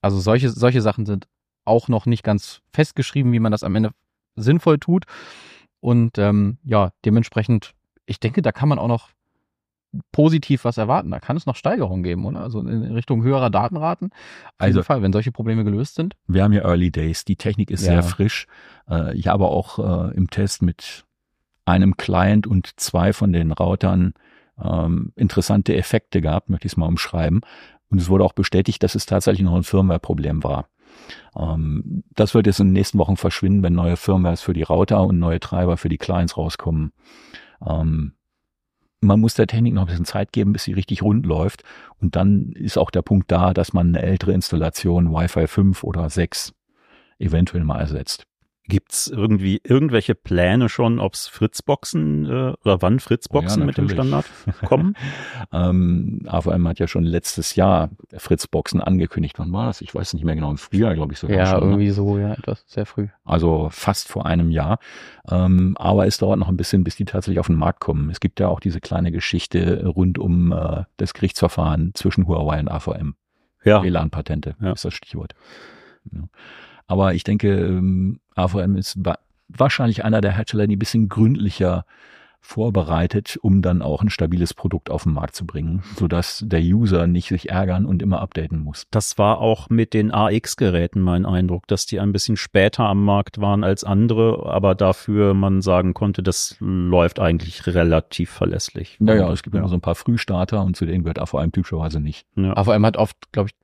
Also 0.00 0.20
solche, 0.20 0.50
solche 0.50 0.80
Sachen 0.82 1.06
sind 1.06 1.26
auch 1.64 1.88
noch 1.88 2.06
nicht 2.06 2.22
ganz 2.22 2.60
festgeschrieben, 2.72 3.32
wie 3.32 3.38
man 3.40 3.52
das 3.52 3.62
am 3.64 3.74
Ende 3.74 3.90
sinnvoll 4.36 4.78
tut. 4.78 5.04
Und 5.80 6.18
ähm, 6.18 6.58
ja, 6.64 6.90
dementsprechend, 7.04 7.74
ich 8.06 8.20
denke, 8.20 8.42
da 8.42 8.52
kann 8.52 8.68
man 8.68 8.78
auch 8.78 8.88
noch 8.88 9.10
positiv 10.10 10.64
was 10.64 10.78
erwarten. 10.78 11.10
Da 11.10 11.20
kann 11.20 11.36
es 11.36 11.44
noch 11.46 11.56
Steigerungen 11.56 12.02
geben, 12.02 12.24
oder? 12.24 12.40
Also 12.40 12.60
in 12.60 12.82
Richtung 12.94 13.22
höherer 13.22 13.50
Datenraten. 13.50 14.10
Auf 14.12 14.50
Also- 14.58 14.78
jeden 14.78 14.86
Fall, 14.86 15.02
wenn 15.02 15.12
solche 15.12 15.32
Probleme 15.32 15.64
gelöst 15.64 15.96
sind. 15.96 16.14
Wir 16.26 16.44
haben 16.44 16.52
ja 16.52 16.62
Early 16.62 16.90
Days, 16.90 17.24
die 17.24 17.36
Technik 17.36 17.70
ist 17.70 17.82
Ja. 17.84 17.92
sehr 17.92 18.02
frisch. 18.02 18.46
Äh, 18.88 19.14
ich 19.16 19.26
habe 19.28 19.46
auch 19.46 19.78
äh, 20.10 20.14
im 20.16 20.30
Test 20.30 20.62
mit 20.62 21.04
einem 21.64 21.96
Client 21.96 22.46
und 22.46 22.72
zwei 22.80 23.12
von 23.12 23.32
den 23.32 23.52
Routern 23.52 24.14
ähm, 24.62 25.12
interessante 25.16 25.76
Effekte 25.76 26.20
gehabt, 26.20 26.50
möchte 26.50 26.66
ich 26.66 26.72
es 26.72 26.76
mal 26.76 26.86
umschreiben. 26.86 27.40
Und 27.88 28.00
es 28.00 28.08
wurde 28.08 28.24
auch 28.24 28.32
bestätigt, 28.32 28.82
dass 28.82 28.94
es 28.94 29.06
tatsächlich 29.06 29.44
noch 29.44 29.54
ein 29.54 29.64
Firmware-Problem 29.64 30.42
war. 30.44 30.66
Ähm, 31.36 32.04
das 32.14 32.34
wird 32.34 32.46
jetzt 32.46 32.60
in 32.60 32.68
den 32.68 32.72
nächsten 32.74 32.98
Wochen 32.98 33.16
verschwinden, 33.16 33.62
wenn 33.62 33.74
neue 33.74 33.96
Firmwares 33.96 34.40
für 34.40 34.52
die 34.52 34.62
Router 34.62 35.04
und 35.06 35.18
neue 35.18 35.40
Treiber 35.40 35.76
für 35.76 35.88
die 35.88 35.98
Clients 35.98 36.36
rauskommen. 36.36 36.92
Ähm, 37.66 38.14
man 39.00 39.20
muss 39.20 39.34
der 39.34 39.48
Technik 39.48 39.74
noch 39.74 39.82
ein 39.82 39.88
bisschen 39.88 40.04
Zeit 40.04 40.32
geben, 40.32 40.52
bis 40.52 40.64
sie 40.64 40.72
richtig 40.72 41.02
rund 41.02 41.26
läuft. 41.26 41.64
Und 42.00 42.14
dann 42.14 42.52
ist 42.52 42.78
auch 42.78 42.90
der 42.90 43.02
Punkt 43.02 43.30
da, 43.32 43.52
dass 43.52 43.72
man 43.72 43.88
eine 43.88 44.02
ältere 44.02 44.32
Installation 44.32 45.12
Wi-Fi 45.12 45.48
5 45.48 45.82
oder 45.82 46.08
6 46.08 46.54
eventuell 47.18 47.64
mal 47.64 47.80
ersetzt. 47.80 48.26
Gibt's 48.68 49.08
irgendwie 49.08 49.60
irgendwelche 49.64 50.14
Pläne 50.14 50.68
schon, 50.68 51.00
ob's 51.00 51.26
Fritzboxen 51.26 52.26
äh, 52.26 52.52
oder 52.64 52.80
wann 52.80 53.00
Fritzboxen 53.00 53.58
Oh 53.58 53.60
ja, 53.62 53.66
mit 53.66 53.76
dem. 53.76 53.88
Standard 53.88 54.24
kommen? 54.64 54.94
Ähm, 55.52 56.20
AVM 56.26 56.66
hat 56.68 56.78
ja 56.78 56.86
schon 56.86 57.02
letztes 57.04 57.56
Jahr 57.56 57.90
Fritzboxen 58.16 58.80
angekündigt. 58.80 59.38
Wann 59.38 59.52
war 59.52 59.66
das? 59.66 59.80
Ich 59.82 59.94
weiß 59.94 60.14
nicht 60.14 60.24
mehr 60.24 60.34
genau. 60.34 60.50
Im 60.50 60.56
Frühjahr, 60.56 60.94
glaube 60.94 61.12
ich 61.12 61.18
sogar 61.18 61.36
Ja, 61.36 61.46
schon. 61.46 61.60
ne? 61.60 61.66
irgendwie 61.66 61.90
so, 61.90 62.16
ja, 62.18 62.32
etwas 62.32 62.64
sehr 62.66 62.86
früh. 62.86 63.08
Also 63.24 63.68
fast 63.70 64.08
vor 64.08 64.24
einem 64.24 64.50
Jahr. 64.50 64.78
Ähm, 65.30 65.76
aber 65.78 66.06
es 66.06 66.16
dauert 66.18 66.38
noch 66.38 66.48
ein 66.48 66.56
bisschen, 66.56 66.84
bis 66.84 66.96
die 66.96 67.04
tatsächlich 67.04 67.40
auf 67.40 67.48
den 67.48 67.56
Markt 67.56 67.80
kommen. 67.80 68.08
Es 68.10 68.20
gibt 68.20 68.40
ja 68.40 68.48
auch 68.48 68.60
diese 68.60 68.80
kleine 68.80 69.12
Geschichte 69.12 69.84
rund 69.86 70.18
um 70.18 70.52
äh, 70.52 70.84
das 70.96 71.12
Gerichtsverfahren 71.12 71.90
zwischen 71.94 72.26
Huawei 72.26 72.60
und 72.60 72.68
AVM. 72.70 73.14
Ja, 73.64 73.82
WLAN-Patente 73.82 74.56
Ja. 74.60 74.72
ist 74.72 74.84
das 74.84 74.94
Stichwort. 74.94 75.34
Ja. 76.10 76.22
Aber 76.86 77.12
ich 77.14 77.24
denke, 77.24 77.48
ähm, 77.54 78.20
AVM 78.34 78.76
ist 78.76 78.96
wa 79.04 79.18
wahrscheinlich 79.54 80.04
einer 80.04 80.22
der 80.22 80.32
Hersteller, 80.32 80.66
die 80.66 80.76
ein 80.76 80.78
bisschen 80.78 81.10
gründlicher 81.10 81.84
vorbereitet, 82.44 83.38
um 83.40 83.62
dann 83.62 83.82
auch 83.82 84.02
ein 84.02 84.10
stabiles 84.10 84.52
Produkt 84.52 84.90
auf 84.90 85.04
den 85.04 85.12
Markt 85.12 85.36
zu 85.36 85.46
bringen, 85.46 85.82
sodass 85.96 86.42
der 86.44 86.60
User 86.60 87.06
nicht 87.06 87.28
sich 87.28 87.50
ärgern 87.50 87.86
und 87.86 88.02
immer 88.02 88.20
updaten 88.20 88.58
muss. 88.58 88.84
das 88.90 89.16
war 89.16 89.38
auch 89.38 89.70
mit 89.70 89.94
den 89.94 90.10
AX-Geräten 90.10 91.00
mein 91.00 91.24
Eindruck, 91.24 91.68
dass 91.68 91.86
die 91.86 92.00
ein 92.00 92.12
bisschen 92.12 92.36
später 92.36 92.84
am 92.84 93.04
Markt 93.04 93.40
waren 93.40 93.62
als 93.62 93.84
andere, 93.84 94.44
aber 94.44 94.74
dafür 94.74 95.34
man 95.34 95.62
sagen 95.62 95.94
konnte, 95.94 96.22
das 96.22 96.56
läuft 96.58 97.20
eigentlich 97.20 97.64
relativ 97.66 98.30
verlässlich. 98.30 98.96
Naja, 98.98 99.32
es 99.32 99.44
gibt 99.44 99.54
ja. 99.54 99.60
immer 99.60 99.68
so 99.68 99.76
ein 99.76 99.80
paar 99.80 99.94
Frühstarter 99.94 100.64
und 100.64 100.76
zu 100.76 100.84
denen 100.84 101.04
gehört 101.04 101.20
AVM 101.20 101.52
typischerweise 101.52 102.00
nicht. 102.00 102.26
Ja. 102.34 102.56
AVM 102.56 102.84
hat 102.84 102.96
oft, 102.96 103.16
glaube 103.30 103.50
ich, 103.50 103.61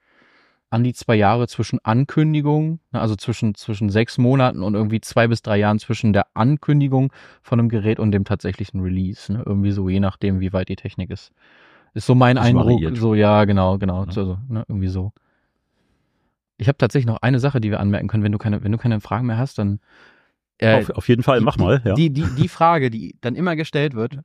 an 0.71 0.85
die 0.85 0.93
zwei 0.93 1.17
Jahre 1.17 1.49
zwischen 1.49 1.79
Ankündigung, 1.83 2.81
ne, 2.93 3.01
also 3.01 3.17
zwischen, 3.17 3.55
zwischen 3.55 3.89
sechs 3.91 4.19
Monaten 4.19 4.63
und 4.63 4.75
irgendwie 4.75 5.01
zwei 5.01 5.27
bis 5.27 5.43
drei 5.43 5.57
Jahren 5.59 5.79
zwischen 5.79 6.13
der 6.13 6.27
Ankündigung 6.35 7.13
von 7.43 7.59
einem 7.59 7.69
Gerät 7.69 7.99
und 7.99 8.13
dem 8.13 8.25
tatsächlichen 8.25 8.81
Release. 8.81 9.33
Ne? 9.33 9.43
Irgendwie 9.47 9.71
so, 9.71 9.89
je 9.89 10.01
nachdem, 10.01 10.41
wie 10.41 10.53
weit 10.53 10.69
die 10.69 10.77
Technik 10.77 11.11
ist. 11.11 11.33
Ist 11.95 12.07
so 12.07 12.15
mein 12.15 12.37
Das 12.37 12.47
Eindruck. 12.47 12.67
variiert. 12.67 12.97
So, 12.99 13.15
ja, 13.15 13.45
genau, 13.47 13.79
genau. 13.79 14.03
Ja. 14.03 14.09
Also, 14.09 14.39
ne, 14.49 14.65
irgendwie 14.69 14.89
so. 14.89 15.13
Ich 16.59 16.69
habe 16.69 16.77
tatsächlich 16.77 17.07
noch 17.07 17.23
eine 17.23 17.41
Sache, 17.41 17.61
die 17.61 17.71
wir 17.71 17.81
anmerken 17.81 18.09
können. 18.09 18.25
Wenn 18.25 18.33
du 18.33 18.39
keine, 18.39 18.63
wenn 18.63 18.73
du 18.73 18.79
keine 18.79 19.01
Fragen 19.01 19.27
mehr 19.27 19.39
hast, 19.39 19.59
dann 19.59 19.81
äh, 20.59 20.81
auf, 20.81 20.91
auf 20.91 21.09
jeden 21.09 21.23
Fall, 21.23 21.41
mach 21.41 21.57
die, 21.57 21.63
mal, 21.63 21.81
ja. 21.85 21.95
Die, 21.95 22.11
die, 22.11 22.27
die 22.37 22.49
Frage, 22.49 22.91
die 22.91 23.17
dann 23.21 23.37
immer 23.37 23.57
gestellt 23.57 23.95
wird, 23.95 24.19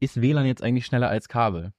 ist 0.00 0.20
WLAN 0.22 0.46
jetzt 0.46 0.62
eigentlich 0.62 0.86
schneller 0.86 1.08
als 1.08 1.28
Kabel? 1.28 1.72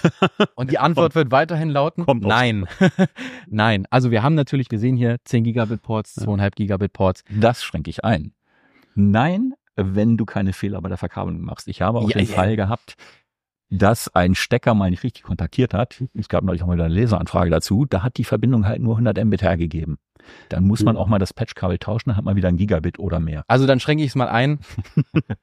Und 0.54 0.70
die 0.70 0.78
Antwort 0.78 1.14
wird 1.14 1.30
weiterhin 1.30 1.70
lauten, 1.70 2.04
Kommt 2.06 2.22
nein. 2.24 2.66
nein. 3.48 3.86
Also 3.90 4.10
wir 4.10 4.22
haben 4.22 4.34
natürlich, 4.34 4.70
wir 4.70 4.78
sehen 4.78 4.96
hier 4.96 5.16
10 5.24 5.44
Gigabit 5.44 5.82
Ports, 5.82 6.16
2,5 6.18 6.50
Gigabit 6.54 6.92
Ports. 6.92 7.24
Das 7.30 7.62
schränke 7.62 7.90
ich 7.90 8.04
ein. 8.04 8.32
Nein, 8.94 9.54
wenn 9.76 10.16
du 10.16 10.24
keine 10.24 10.52
Fehler 10.52 10.80
bei 10.82 10.88
der 10.88 10.98
Verkabelung 10.98 11.42
machst. 11.42 11.68
Ich 11.68 11.82
habe 11.82 11.98
auch 11.98 12.08
Ja, 12.10 12.18
den 12.18 12.26
ja. 12.26 12.34
Fall 12.34 12.56
gehabt, 12.56 12.96
dass 13.70 14.14
ein 14.14 14.34
Stecker 14.34 14.74
mal 14.74 14.90
nicht 14.90 15.02
richtig 15.02 15.22
kontaktiert 15.22 15.72
hat. 15.72 16.04
Es 16.14 16.28
gab 16.28 16.44
neulich 16.44 16.62
auch 16.62 16.66
mal 16.66 16.74
wieder 16.74 16.84
eine 16.84 16.94
Leseranfrage 16.94 17.50
dazu. 17.50 17.86
Da 17.86 18.02
hat 18.02 18.18
die 18.18 18.24
Verbindung 18.24 18.66
halt 18.66 18.82
nur 18.82 18.94
100 18.94 19.24
Mbit 19.24 19.42
hergegeben. 19.42 19.98
Dann 20.50 20.64
muss 20.64 20.84
man 20.84 20.96
auch 20.96 21.08
mal 21.08 21.18
das 21.18 21.32
Patchkabel 21.32 21.78
tauschen, 21.78 22.10
dann 22.10 22.16
hat 22.16 22.24
man 22.24 22.36
wieder 22.36 22.48
ein 22.48 22.56
Gigabit 22.56 22.98
oder 22.98 23.18
mehr. 23.18 23.44
Also 23.48 23.66
dann 23.66 23.80
schränke 23.80 24.04
ich 24.04 24.10
es 24.10 24.14
mal 24.14 24.28
ein. 24.28 24.60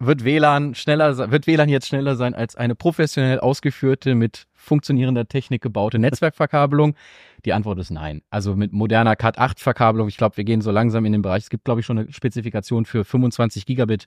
wird 0.00 0.24
WLAN 0.24 0.74
schneller, 0.74 1.30
wird 1.30 1.46
WLAN 1.46 1.68
jetzt 1.68 1.86
schneller 1.86 2.16
sein 2.16 2.34
als 2.34 2.56
eine 2.56 2.74
professionell 2.74 3.38
ausgeführte, 3.38 4.14
mit 4.14 4.46
funktionierender 4.54 5.28
Technik 5.28 5.62
gebaute 5.62 5.98
Netzwerkverkabelung? 5.98 6.96
Die 7.44 7.52
Antwort 7.52 7.78
ist 7.78 7.90
nein. 7.90 8.22
Also 8.30 8.56
mit 8.56 8.72
moderner 8.72 9.14
Cat 9.14 9.38
8 9.38 9.60
Verkabelung, 9.60 10.08
ich 10.08 10.16
glaube, 10.16 10.38
wir 10.38 10.44
gehen 10.44 10.62
so 10.62 10.70
langsam 10.70 11.04
in 11.04 11.12
den 11.12 11.22
Bereich. 11.22 11.44
Es 11.44 11.50
gibt, 11.50 11.64
glaube 11.64 11.80
ich, 11.80 11.86
schon 11.86 11.98
eine 11.98 12.12
Spezifikation 12.12 12.86
für 12.86 13.04
25 13.04 13.66
Gigabit 13.66 14.06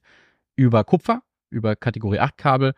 über 0.55 0.83
Kupfer, 0.83 1.21
über 1.51 1.75
Kategorie 1.75 2.19
8 2.19 2.37
Kabel. 2.37 2.73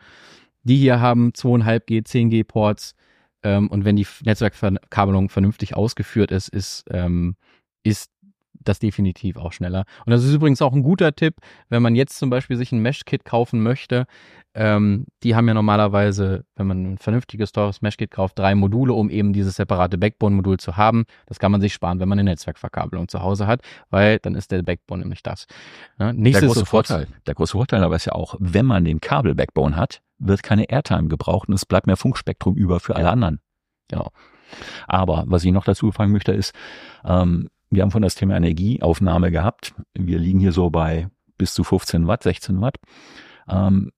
Die 0.64 0.78
hier 0.78 1.00
haben 1.00 1.32
2,5G, 1.32 2.06
10G 2.06 2.44
Ports. 2.44 2.96
Ähm, 3.44 3.70
und 3.70 3.86
wenn 3.86 3.96
die 3.96 4.08
Netzwerkverkabelung 4.26 5.30
vernünftig 5.30 5.76
ausgeführt 5.76 6.32
ist, 6.32 6.50
ist, 6.50 6.84
ähm, 6.90 7.36
ist 7.84 8.12
das 8.60 8.80
definitiv 8.80 9.38
auch 9.38 9.54
schneller. 9.54 9.86
Und 10.06 10.12
das 10.12 10.24
ist 10.24 10.34
übrigens 10.34 10.62
auch 10.62 10.74
ein 10.74 10.84
guter 10.84 11.16
Tipp, 11.16 11.36
wenn 11.70 11.82
man 11.82 11.96
jetzt 11.96 12.18
zum 12.18 12.30
Beispiel 12.30 12.58
sich 12.58 12.72
ein 12.72 12.80
Mesh-Kit 12.80 13.26
kaufen 13.26 13.62
möchte. 13.62 14.06
Ähm, 14.54 15.06
die 15.24 15.36
haben 15.36 15.48
ja 15.48 15.54
normalerweise, 15.54 16.46
wenn 16.56 16.68
man 16.68 16.94
ein 16.94 16.98
vernünftiges, 16.98 17.52
teures 17.52 17.82
Mesh-Kit 17.82 18.12
kauft, 18.12 18.40
drei 18.40 18.56
Module, 18.56 18.94
um 18.94 19.10
eben 19.10 19.34
dieses 19.34 19.56
separate 19.56 19.98
Backbone-Modul 19.98 20.58
zu 20.58 20.78
haben. 20.78 21.06
Das 21.26 21.40
kann 21.40 21.52
man 21.52 21.60
sich 21.60 21.74
sparen, 21.74 22.00
wenn 22.00 22.08
man 22.08 22.20
eine 22.20 22.32
Netzwerkverkabelung 22.32 23.08
zu 23.10 23.22
Hause 23.22 23.48
hat, 23.48 23.62
weil 23.90 24.20
dann 24.20 24.36
ist 24.36 24.52
der 24.52 24.64
Backbone 24.64 25.02
nämlich 25.02 25.24
das. 25.24 25.48
Ne? 25.98 26.14
Der 26.16 26.42
große 26.42 26.66
Vorteil, 26.66 27.08
der 27.28 27.36
große 27.36 27.52
Vorteil 27.52 27.84
aber 27.84 27.98
ist 27.98 28.06
ja 28.06 28.14
auch, 28.14 28.36
wenn 28.40 28.66
man 28.66 28.86
den 28.86 29.02
Kabel-Backbone 29.02 29.76
hat, 29.76 30.02
wird 30.18 30.44
keine 30.44 30.70
Airtime 30.70 31.10
gebraucht 31.10 31.50
und 31.50 31.54
es 31.54 31.66
bleibt 31.66 31.88
mehr 31.88 31.98
Funkspektrum 31.98 32.56
über 32.56 32.80
für 32.80 32.96
alle 32.96 33.10
anderen. 33.10 33.42
Genau. 33.90 34.12
Aber 34.88 35.24
was 35.28 35.44
ich 35.44 35.52
noch 35.52 35.66
dazu 35.66 35.92
fragen 35.92 36.12
möchte 36.12 36.32
ist, 36.32 36.54
ähm, 37.04 37.50
wir 37.76 37.82
haben 37.82 37.92
von 37.92 38.02
das 38.02 38.16
Thema 38.16 38.36
Energieaufnahme 38.38 39.32
gehabt. 39.32 39.76
Wir 39.94 40.18
liegen 40.18 40.40
hier 40.40 40.52
so 40.52 40.70
bei 40.70 41.10
bis 41.38 41.54
zu 41.54 41.64
15 41.64 42.08
Watt, 42.08 42.24
16 42.24 42.62
Watt. 42.62 42.78
Ähm, 43.50 43.92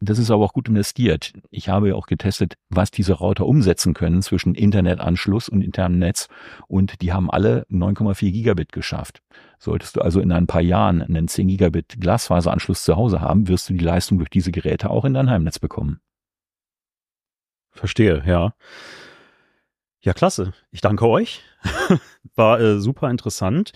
das 0.00 0.18
ist 0.18 0.32
aber 0.32 0.44
auch 0.44 0.52
gut 0.52 0.68
investiert. 0.68 1.32
Ich 1.50 1.68
habe 1.68 1.88
ja 1.88 1.94
auch 1.94 2.06
getestet, 2.06 2.54
was 2.68 2.90
diese 2.90 3.14
Router 3.14 3.46
umsetzen 3.46 3.94
können 3.94 4.20
zwischen 4.20 4.56
Internetanschluss 4.56 5.48
und 5.48 5.62
internem 5.62 6.00
Netz. 6.00 6.28
Und 6.66 7.02
die 7.02 7.12
haben 7.12 7.30
alle 7.30 7.64
9,4 7.70 8.32
Gigabit 8.32 8.72
geschafft. 8.72 9.22
Solltest 9.60 9.94
du 9.96 10.00
also 10.00 10.20
in 10.20 10.32
ein 10.32 10.48
paar 10.48 10.60
Jahren 10.60 11.02
einen 11.02 11.28
10 11.28 11.46
Gigabit 11.46 12.00
Glasfaseranschluss 12.00 12.82
zu 12.82 12.96
Hause 12.96 13.20
haben, 13.20 13.46
wirst 13.46 13.70
du 13.70 13.74
die 13.74 13.84
Leistung 13.84 14.18
durch 14.18 14.30
diese 14.30 14.50
Geräte 14.50 14.90
auch 14.90 15.04
in 15.04 15.14
dein 15.14 15.30
Heimnetz 15.30 15.60
bekommen. 15.60 16.00
Verstehe, 17.70 18.24
ja. 18.26 18.54
Ja, 20.04 20.12
klasse. 20.12 20.52
Ich 20.72 20.80
danke 20.80 21.06
euch. 21.06 21.42
War 22.34 22.60
äh, 22.60 22.80
super 22.80 23.08
interessant. 23.08 23.72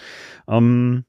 Ähm, 0.48 1.04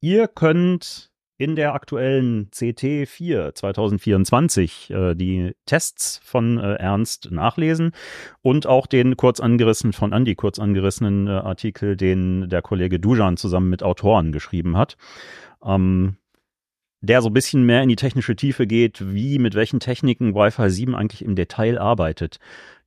ihr 0.00 0.28
könnt 0.28 1.10
in 1.38 1.56
der 1.56 1.74
aktuellen 1.74 2.50
CT4 2.50 3.54
2024 3.54 4.90
äh, 4.90 5.14
die 5.14 5.52
Tests 5.64 6.20
von 6.22 6.58
äh, 6.58 6.74
Ernst 6.74 7.30
nachlesen 7.30 7.92
und 8.42 8.66
auch 8.66 8.86
den 8.86 9.16
kurz 9.16 9.40
angerissen 9.40 9.94
von 9.94 10.12
Andy 10.12 10.34
kurz 10.34 10.58
angerissenen 10.58 11.26
äh, 11.28 11.30
Artikel, 11.30 11.96
den 11.96 12.48
der 12.50 12.60
Kollege 12.60 13.00
Dujan 13.00 13.38
zusammen 13.38 13.70
mit 13.70 13.82
Autoren 13.82 14.32
geschrieben 14.32 14.76
hat. 14.76 14.98
Ähm, 15.64 16.16
der 17.00 17.22
so 17.22 17.28
ein 17.28 17.34
bisschen 17.34 17.64
mehr 17.64 17.82
in 17.82 17.88
die 17.88 17.96
technische 17.96 18.36
Tiefe 18.36 18.66
geht, 18.66 19.14
wie 19.14 19.38
mit 19.38 19.54
welchen 19.54 19.80
Techniken 19.80 20.34
Wi-Fi 20.34 20.70
7 20.70 20.94
eigentlich 20.94 21.24
im 21.24 21.36
Detail 21.36 21.78
arbeitet. 21.78 22.38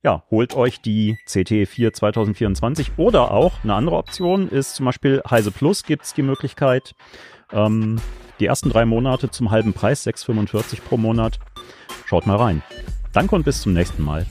Ja, 0.02 0.24
holt 0.30 0.54
euch 0.54 0.80
die 0.80 1.18
CT4 1.26 1.92
2024 1.92 2.92
oder 2.96 3.30
auch 3.30 3.62
eine 3.62 3.74
andere 3.74 3.96
Option 3.96 4.48
ist 4.48 4.74
zum 4.74 4.86
Beispiel 4.86 5.22
Heise 5.28 5.50
Plus 5.50 5.84
gibt's 5.84 6.14
die 6.14 6.22
Möglichkeit. 6.22 6.94
Ähm, 7.52 8.00
die 8.40 8.46
ersten 8.46 8.70
drei 8.70 8.86
Monate 8.86 9.30
zum 9.30 9.50
halben 9.50 9.74
Preis, 9.74 10.06
6,45 10.06 10.80
pro 10.80 10.96
Monat. 10.96 11.38
Schaut 12.06 12.26
mal 12.26 12.36
rein. 12.36 12.62
Danke 13.12 13.34
und 13.34 13.44
bis 13.44 13.60
zum 13.60 13.74
nächsten 13.74 14.02
Mal. 14.02 14.26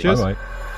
Tschüss. 0.00 0.20
Bye, 0.20 0.34
bye. 0.34 0.70